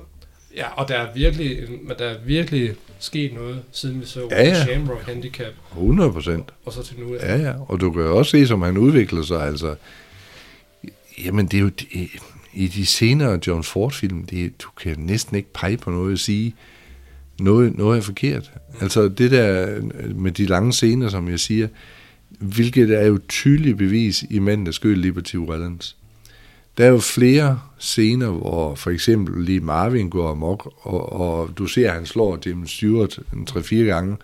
ja, 0.56 0.68
og 0.76 0.88
der 0.88 0.94
er 0.94 1.14
virkelig, 1.14 1.58
der 1.98 2.04
er 2.04 2.16
virkelig 2.24 2.74
sket 2.98 3.34
noget, 3.34 3.62
siden 3.72 4.00
vi 4.00 4.06
så 4.06 4.28
ja, 4.30 4.42
ja. 4.42 4.64
Shamrock 4.64 5.02
Handicap. 5.06 5.52
100 5.70 6.12
procent. 6.12 6.50
Og 6.64 6.72
så 6.72 6.82
til 6.82 7.00
nu. 7.00 7.14
Ja. 7.14 7.36
ja, 7.36 7.42
ja. 7.42 7.52
Og 7.68 7.80
du 7.80 7.90
kan 7.90 8.02
jo 8.02 8.18
også 8.18 8.30
se, 8.30 8.46
som 8.46 8.62
han 8.62 8.78
udvikler 8.78 9.22
sig, 9.22 9.42
altså. 9.42 9.74
Jamen, 11.24 11.46
det 11.46 11.56
er 11.56 11.60
jo... 11.60 11.68
Det, 11.68 12.08
i 12.52 12.68
de 12.68 12.86
senere 12.86 13.40
John 13.46 13.62
Ford-film, 13.62 14.26
det, 14.26 14.62
du 14.62 14.68
kan 14.82 14.94
næsten 14.98 15.36
ikke 15.36 15.52
pege 15.52 15.76
på 15.76 15.90
noget 15.90 16.12
at 16.12 16.18
sige, 16.18 16.54
noget, 17.40 17.78
noget 17.78 17.98
er 17.98 18.02
forkert. 18.02 18.52
Altså 18.80 19.08
det 19.08 19.30
der 19.30 19.80
med 20.14 20.32
de 20.32 20.46
lange 20.46 20.72
scener, 20.72 21.08
som 21.08 21.28
jeg 21.28 21.40
siger, 21.40 21.68
hvilket 22.38 22.90
er 22.90 23.06
jo 23.06 23.18
tydeligt 23.28 23.78
bevis 23.78 24.24
i 24.30 24.38
Manden, 24.38 24.66
der 24.66 24.72
skød 24.72 24.94
Liberty 24.94 25.36
Valance. 25.36 25.96
Der 26.78 26.84
er 26.84 26.88
jo 26.88 26.98
flere 26.98 27.60
scener, 27.78 28.30
hvor 28.30 28.74
for 28.74 28.90
eksempel 28.90 29.44
lige 29.44 29.60
Marvin 29.60 30.10
går 30.10 30.30
amok, 30.30 30.72
og, 30.80 31.12
og 31.12 31.50
du 31.58 31.66
ser, 31.66 31.88
at 31.88 31.94
han 31.94 32.06
slår 32.06 32.38
Jim 32.46 32.66
Stewart 32.66 33.18
en 33.32 33.46
3-4 33.50 33.74
gange, 33.74 34.16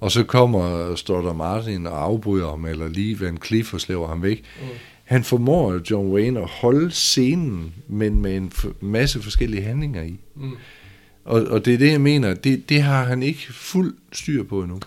og 0.00 0.12
så 0.12 0.24
kommer 0.24 0.94
Stoddard 0.94 1.36
Martin 1.36 1.86
og 1.86 2.02
afbryder 2.02 2.50
ham, 2.50 2.64
eller 2.64 2.88
lige 2.88 3.20
Van 3.20 3.38
Cliff 3.44 3.74
og 3.74 3.80
slæver 3.80 4.08
ham 4.08 4.22
væk. 4.22 4.42
Mm. 4.60 4.68
Han 5.04 5.24
formår 5.24 5.80
John 5.90 6.12
Wayne 6.12 6.40
at 6.40 6.48
holde 6.48 6.90
scenen, 6.90 7.74
men 7.88 8.22
med 8.22 8.36
en 8.36 8.52
masse 8.80 9.22
forskellige 9.22 9.62
handlinger 9.62 10.02
i. 10.02 10.20
Mm. 10.36 10.50
Og, 11.24 11.42
og 11.42 11.64
det 11.64 11.74
er 11.74 11.78
det, 11.78 11.90
jeg 11.90 12.00
mener, 12.00 12.34
det, 12.34 12.68
det 12.68 12.82
har 12.82 13.04
han 13.04 13.22
ikke 13.22 13.52
fuld 13.52 13.94
styr 14.12 14.42
på 14.42 14.62
endnu. 14.62 14.80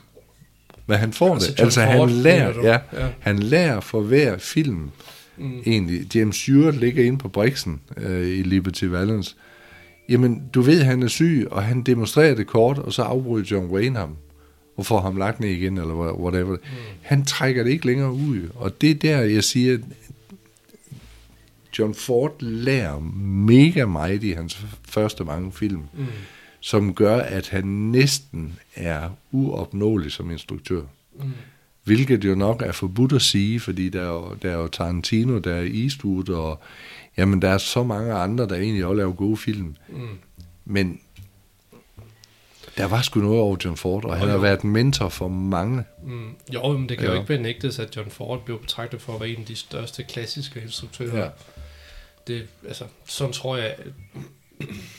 Men 0.88 0.98
han 0.98 1.13
får 1.13 1.34
altså, 1.34 1.52
det. 1.52 1.60
Altså 1.60 1.82
han 1.82 2.10
lærer, 2.10 2.63
ja, 2.63 2.78
ja. 3.02 3.08
han 3.19 3.39
lærer 3.39 3.80
for 3.80 4.02
hver 4.02 4.38
film, 4.38 4.89
mm. 5.38 5.62
egentlig. 5.65 6.15
James 6.15 6.36
Stewart 6.36 6.76
ligger 6.76 7.04
inde 7.04 7.17
på 7.17 7.28
Brixen 7.28 7.80
øh, 7.98 8.28
i 8.28 8.41
Liberty 8.41 8.86
Valance. 8.86 9.36
Jamen, 10.10 10.43
du 10.54 10.62
ved, 10.62 10.84
han 10.84 11.04
er 11.04 11.08
syg, 11.08 11.48
og 11.52 11.63
han 11.63 11.82
demonstrerer 11.82 12.36
det 12.36 12.48
kort, 12.48 12.78
og 12.78 12.93
så 12.93 13.02
afbryder 13.02 13.45
John 13.52 13.65
Wayne 13.67 14.00
ham, 14.00 14.15
og 14.78 14.86
får 14.86 15.02
ham 15.02 15.17
lagt 15.17 15.39
ned 15.39 15.50
igen, 15.50 15.78
eller 15.78 16.13
whatever. 16.19 16.52
Mm. 16.52 16.58
Han 17.02 17.26
trækker 17.26 17.63
det 17.63 17.71
ikke 17.71 17.86
længere 17.86 18.12
ud, 18.12 18.41
og 18.56 18.82
det 18.82 18.91
er 18.91 18.95
der, 18.95 19.21
jeg 19.21 19.43
siger, 19.43 19.78
John 21.80 21.94
Ford 21.94 22.42
lærer 22.42 23.00
mega 23.20 23.86
meget 23.86 24.24
i 24.24 24.32
hans 24.32 24.66
første 24.88 25.24
mange 25.24 25.52
film, 25.52 25.84
mm. 25.94 26.06
som 26.60 26.94
gør, 26.94 27.18
at 27.18 27.50
han 27.50 27.66
næsten 27.66 28.60
er 28.76 29.10
uopnåelig 29.32 30.12
som 30.12 30.32
instruktør. 30.32 30.82
Mm. 31.14 31.32
Hvilket 31.84 32.26
jo 32.26 32.36
nok 32.36 32.62
er 32.62 32.72
forbudt 32.72 33.14
at 33.14 33.22
sige, 33.22 33.60
fordi 33.60 33.90
der 33.90 34.02
er 34.02 34.08
jo, 34.08 34.36
der 34.42 34.52
er 34.52 34.56
jo 34.56 34.68
Tarantino, 34.68 35.40
der 35.40 35.56
er 35.56 35.84
Eastwood, 35.84 36.30
og 36.30 36.60
jamen, 37.18 37.42
der 37.42 37.50
er 37.50 37.58
så 37.58 37.84
mange 37.84 38.14
andre, 38.14 38.48
der 38.48 38.56
egentlig 38.56 38.86
også 38.86 38.98
laver 38.98 39.14
gode 39.14 39.38
film. 39.38 39.76
Mm. 39.90 40.08
Men 40.66 41.00
der 42.78 42.86
var 42.88 43.02
sgu 43.02 43.20
noget 43.20 43.40
over 43.40 43.58
John 43.66 43.78
Ford, 43.78 44.06
og 44.06 44.18
han 44.18 44.30
har 44.30 44.38
været 44.38 44.62
en 44.62 44.70
mentor 44.70 45.10
for 45.10 45.28
mange. 45.28 45.84
Mm. 46.04 46.30
Jo, 46.54 46.78
men 46.78 46.90
det 46.90 46.98
kan 46.98 47.08
ja. 47.08 47.14
jo 47.14 47.20
ikke 47.20 47.38
benægtes, 47.38 47.80
at 47.80 47.96
John 47.96 48.12
Ford 48.12 48.46
blev 48.46 48.62
betragtet 48.62 49.02
for 49.02 49.14
at 49.14 49.20
være 49.20 49.30
en 49.30 49.40
af 49.40 49.46
de 49.46 49.56
største 49.56 50.04
klassiske 50.04 50.62
instruktører. 50.62 51.20
Ja 51.20 51.30
det, 52.28 52.48
altså, 52.68 52.84
sådan 53.06 53.34
tror 53.34 53.58
jeg, 53.58 53.66
at 53.66 53.86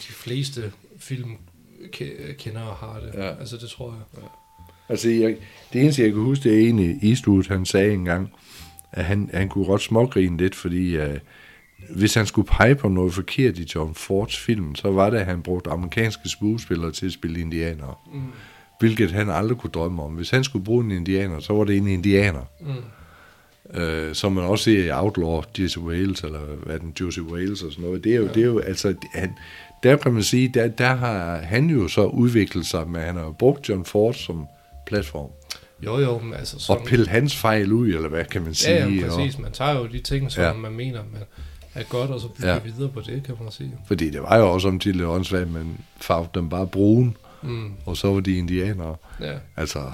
de 0.08 0.12
fleste 0.12 0.72
film 0.98 1.30
kender 2.38 2.62
og 2.62 2.76
har 2.76 3.00
det. 3.00 3.14
Ja. 3.14 3.28
Altså, 3.28 3.56
det 3.56 3.68
tror 3.70 3.92
jeg. 3.92 4.22
Ja. 4.22 4.28
Altså, 4.88 5.08
jeg, 5.08 5.36
det 5.72 5.82
eneste, 5.82 6.02
jeg 6.02 6.12
kan 6.12 6.20
huske, 6.20 6.48
det 6.48 6.54
er 6.54 6.64
egentlig 6.64 7.10
Eastwood, 7.10 7.48
han 7.48 7.66
sagde 7.66 7.92
engang, 7.92 8.32
at 8.92 9.04
han, 9.04 9.30
han 9.34 9.48
kunne 9.48 9.64
godt 9.64 9.82
smågrine 9.82 10.36
lidt, 10.36 10.54
fordi 10.54 10.98
uh, 10.98 11.14
hvis 11.90 12.14
han 12.14 12.26
skulle 12.26 12.48
pege 12.48 12.74
på 12.74 12.88
noget 12.88 13.14
forkert 13.14 13.58
i 13.58 13.70
John 13.74 13.94
Fords 13.94 14.38
film, 14.38 14.74
så 14.74 14.90
var 14.90 15.10
det, 15.10 15.18
at 15.18 15.26
han 15.26 15.42
brugte 15.42 15.70
amerikanske 15.70 16.28
skuespillere 16.28 16.92
til 16.92 17.06
at 17.06 17.12
spille 17.12 17.40
indianere. 17.40 17.94
Mm. 18.12 18.20
Hvilket 18.80 19.12
han 19.12 19.30
aldrig 19.30 19.58
kunne 19.58 19.70
drømme 19.70 20.02
om. 20.02 20.12
Hvis 20.12 20.30
han 20.30 20.44
skulle 20.44 20.64
bruge 20.64 20.84
en 20.84 20.90
indianer, 20.90 21.40
så 21.40 21.52
var 21.52 21.64
det 21.64 21.76
en 21.76 21.88
indianer. 21.88 22.44
Mm 22.60 22.82
øh, 23.74 24.14
som 24.14 24.32
man 24.32 24.44
også 24.44 24.64
ser 24.64 24.84
i 24.84 24.90
Outlaw, 24.90 25.42
Jesse 25.58 25.80
Wales, 25.80 26.20
eller 26.20 26.40
hvad 26.40 26.78
den, 26.78 26.94
Josie 27.00 27.22
Wales 27.22 27.62
og 27.62 27.72
sådan 27.72 27.84
noget. 27.84 28.04
Det 28.04 28.12
er 28.12 28.16
jo, 28.16 28.26
ja. 28.26 28.32
det 28.32 28.42
er 28.42 28.46
jo 28.46 28.58
altså, 28.58 28.94
han, 29.14 29.34
der 29.82 29.96
kan 29.96 30.12
man 30.12 30.22
sige, 30.22 30.48
der, 30.48 30.68
der 30.68 30.94
har 30.94 31.36
han 31.36 31.70
jo 31.70 31.88
så 31.88 32.04
udviklet 32.04 32.66
sig, 32.66 32.88
men 32.88 33.00
han 33.00 33.16
har 33.16 33.34
brugt 33.38 33.68
John 33.68 33.84
Ford 33.84 34.14
som 34.14 34.46
platform. 34.86 35.30
Jo, 35.84 35.98
jo, 35.98 36.18
men 36.18 36.34
altså... 36.34 36.58
Sådan, 36.58 36.80
og 36.80 36.86
pille 36.88 37.08
hans 37.08 37.36
fejl 37.36 37.72
ud, 37.72 37.88
eller 37.88 38.08
hvad 38.08 38.24
kan 38.24 38.42
man 38.42 38.54
sige? 38.54 38.74
Ja, 38.74 38.88
ja 38.88 39.08
præcis. 39.08 39.34
Og, 39.34 39.40
man 39.42 39.52
tager 39.52 39.78
jo 39.78 39.86
de 39.86 39.98
ting, 39.98 40.32
som 40.32 40.44
ja. 40.44 40.52
man 40.52 40.72
mener, 40.72 41.02
man 41.12 41.22
er 41.74 41.82
godt, 41.82 42.10
og 42.10 42.20
så 42.20 42.28
bygger 42.28 42.52
ja. 42.52 42.58
videre 42.58 42.88
på 42.88 43.00
det, 43.00 43.22
kan 43.24 43.34
man 43.40 43.52
sige. 43.52 43.74
Fordi 43.86 44.10
det 44.10 44.22
var 44.22 44.38
jo 44.38 44.52
også 44.52 44.68
om 44.68 44.78
til 44.78 45.04
åndssvagt, 45.04 45.50
men 45.50 45.80
farvede 46.00 46.30
dem 46.34 46.48
bare 46.48 46.66
brun, 46.66 47.16
mm. 47.42 47.72
og 47.86 47.96
så 47.96 48.12
var 48.12 48.20
de 48.20 48.36
indianere. 48.36 48.96
Ja. 49.20 49.34
Altså... 49.56 49.92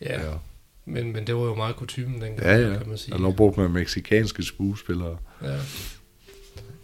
Ja. 0.00 0.20
ja. 0.20 0.30
Men, 0.86 1.12
men 1.12 1.26
det 1.26 1.34
var 1.34 1.42
jo 1.42 1.54
meget 1.54 1.76
kutumen 1.76 2.22
dengang, 2.22 2.42
ja, 2.42 2.56
ja. 2.56 2.78
kan 2.78 2.88
man 2.88 2.98
sige. 2.98 3.14
Og 3.14 3.20
nu 3.20 3.32
brugte 3.32 3.60
man 3.60 3.70
meksikanske 3.70 4.42
skuespillere. 4.42 5.16
Ja. 5.42 5.56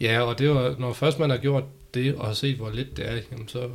ja, 0.00 0.20
og 0.20 0.38
det 0.38 0.50
var, 0.50 0.74
når 0.78 0.92
først 0.92 1.18
man 1.18 1.30
har 1.30 1.36
gjort 1.36 1.64
det, 1.94 2.14
og 2.14 2.26
har 2.26 2.34
set, 2.34 2.56
hvor 2.56 2.70
lidt 2.70 2.96
det 2.96 3.10
er, 3.10 3.18
jamen 3.32 3.48
så, 3.48 3.68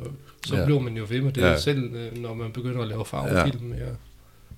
så 0.46 0.56
ja. 0.56 0.64
bliver 0.64 0.80
man 0.80 0.96
jo 0.96 1.06
ved 1.08 1.20
med 1.20 1.32
det 1.32 1.42
ja. 1.42 1.58
selv, 1.58 1.94
øh, 1.94 2.22
når 2.22 2.34
man 2.34 2.52
begynder 2.52 2.82
at 2.82 2.88
lave 2.88 3.04
farvefilm. 3.04 3.72
Ja. 3.72 3.84
ja. 3.84 3.90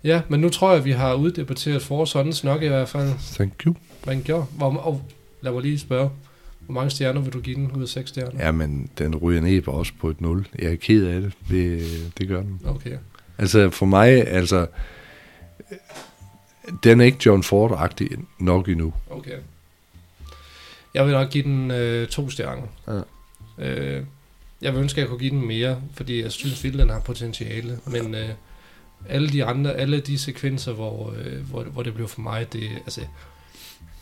Ja, 0.05 0.23
men 0.29 0.41
nu 0.41 0.49
tror 0.49 0.71
jeg, 0.71 0.79
at 0.79 0.85
vi 0.85 0.91
har 0.91 1.15
uddebatteret 1.15 1.83
for 1.83 2.05
sådan 2.05 2.33
nok 2.45 2.63
i 2.63 2.69
hvert 2.69 2.89
fald. 2.89 3.11
Thank 3.35 3.63
you. 3.67 3.75
Thank 4.03 4.29
you. 4.29 4.45
Hvor, 4.57 4.77
og 4.77 5.03
lad 5.41 5.53
mig 5.53 5.63
lige 5.63 5.79
spørge, 5.79 6.11
hvor 6.61 6.75
mange 6.75 6.91
stjerner 6.91 7.21
vil 7.21 7.33
du 7.33 7.41
give 7.41 7.57
den 7.57 7.73
ud 7.73 7.83
af 7.83 7.89
seks 7.89 8.09
stjerner? 8.09 8.47
Ja, 8.47 8.53
men 8.53 8.91
den 8.99 9.17
ryger 9.17 9.41
ned 9.41 9.61
på 9.61 9.71
også 9.71 9.93
på 10.01 10.11
et 10.11 10.21
0. 10.21 10.47
Jeg 10.59 10.73
er 10.73 10.77
ked 10.77 11.07
af 11.07 11.21
det. 11.21 11.33
Det, 11.51 11.83
det 12.19 12.29
gør 12.29 12.41
den. 12.43 12.61
Okay. 12.67 12.97
Altså 13.39 13.71
for 13.71 13.87
mig, 13.87 14.29
altså 14.29 14.67
den 16.85 17.01
er 17.01 17.05
ikke 17.05 17.19
John 17.27 17.43
Ford-agtig 17.43 18.09
nok 18.39 18.69
endnu. 18.69 18.93
Okay. 19.11 19.39
Jeg 20.95 21.07
vil 21.07 21.13
nok 21.13 21.31
give 21.31 21.45
den 21.45 21.71
øh, 21.71 22.09
to 22.09 22.31
stjerner. 22.31 22.63
Ja. 22.89 23.01
Øh, 23.65 24.05
jeg 24.63 24.73
vil 24.73 24.81
ønske, 24.81 24.99
at 24.99 25.03
jeg 25.03 25.09
kunne 25.09 25.19
give 25.19 25.31
den 25.31 25.47
mere, 25.47 25.81
fordi 25.95 26.23
jeg 26.23 26.33
synes, 26.33 26.61
den 26.61 26.91
har 26.91 27.01
potentiale. 27.01 27.79
Men 27.87 28.15
øh, 28.15 28.29
alle 29.09 29.29
de 29.29 29.45
andre, 29.45 29.75
alle 29.75 30.01
de 30.01 30.19
sekvenser, 30.19 30.73
hvor, 30.73 31.15
øh, 31.19 31.49
hvor, 31.51 31.63
hvor 31.63 31.83
det 31.83 31.95
blev 31.95 32.09
for 32.09 32.21
mig, 32.21 32.53
det, 32.53 32.69
altså, 32.85 33.01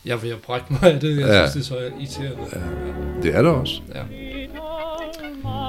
jeg 0.05 0.23
vil 0.23 0.37
brække 0.37 0.67
mig 0.71 0.83
af 0.83 1.01
det. 1.01 1.21
Jeg 1.21 1.29
ja. 1.29 1.51
synes, 1.51 1.67
det 1.69 1.75
er 1.75 1.79
så 1.81 1.95
irriterende. 2.01 2.47
Ja. 2.53 2.61
Det 3.23 3.35
er 3.35 3.43
det 3.43 3.51
også. 3.51 3.81
Ja. 3.95 4.03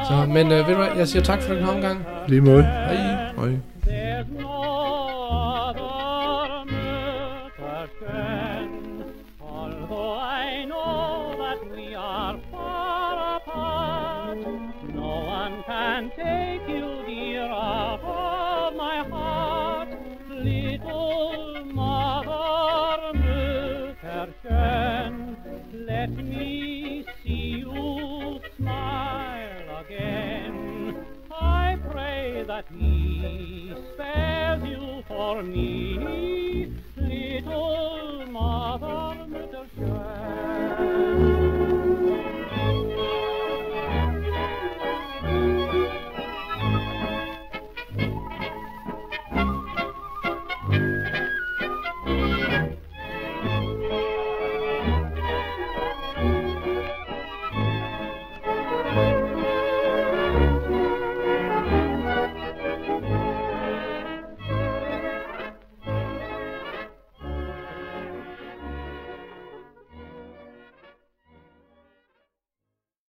Så, 0.07 0.25
men 0.27 0.51
øh, 0.51 0.67
ved 0.67 0.73
du 0.75 0.81
hvad, 0.81 0.97
jeg 0.97 1.07
siger 1.07 1.23
tak 1.23 1.41
for 1.41 1.53
den 1.53 1.63
omgang. 1.63 2.05
Lige 2.27 2.41
måde. 2.41 2.63
Hej. 2.63 2.95
Hej. 3.35 4.66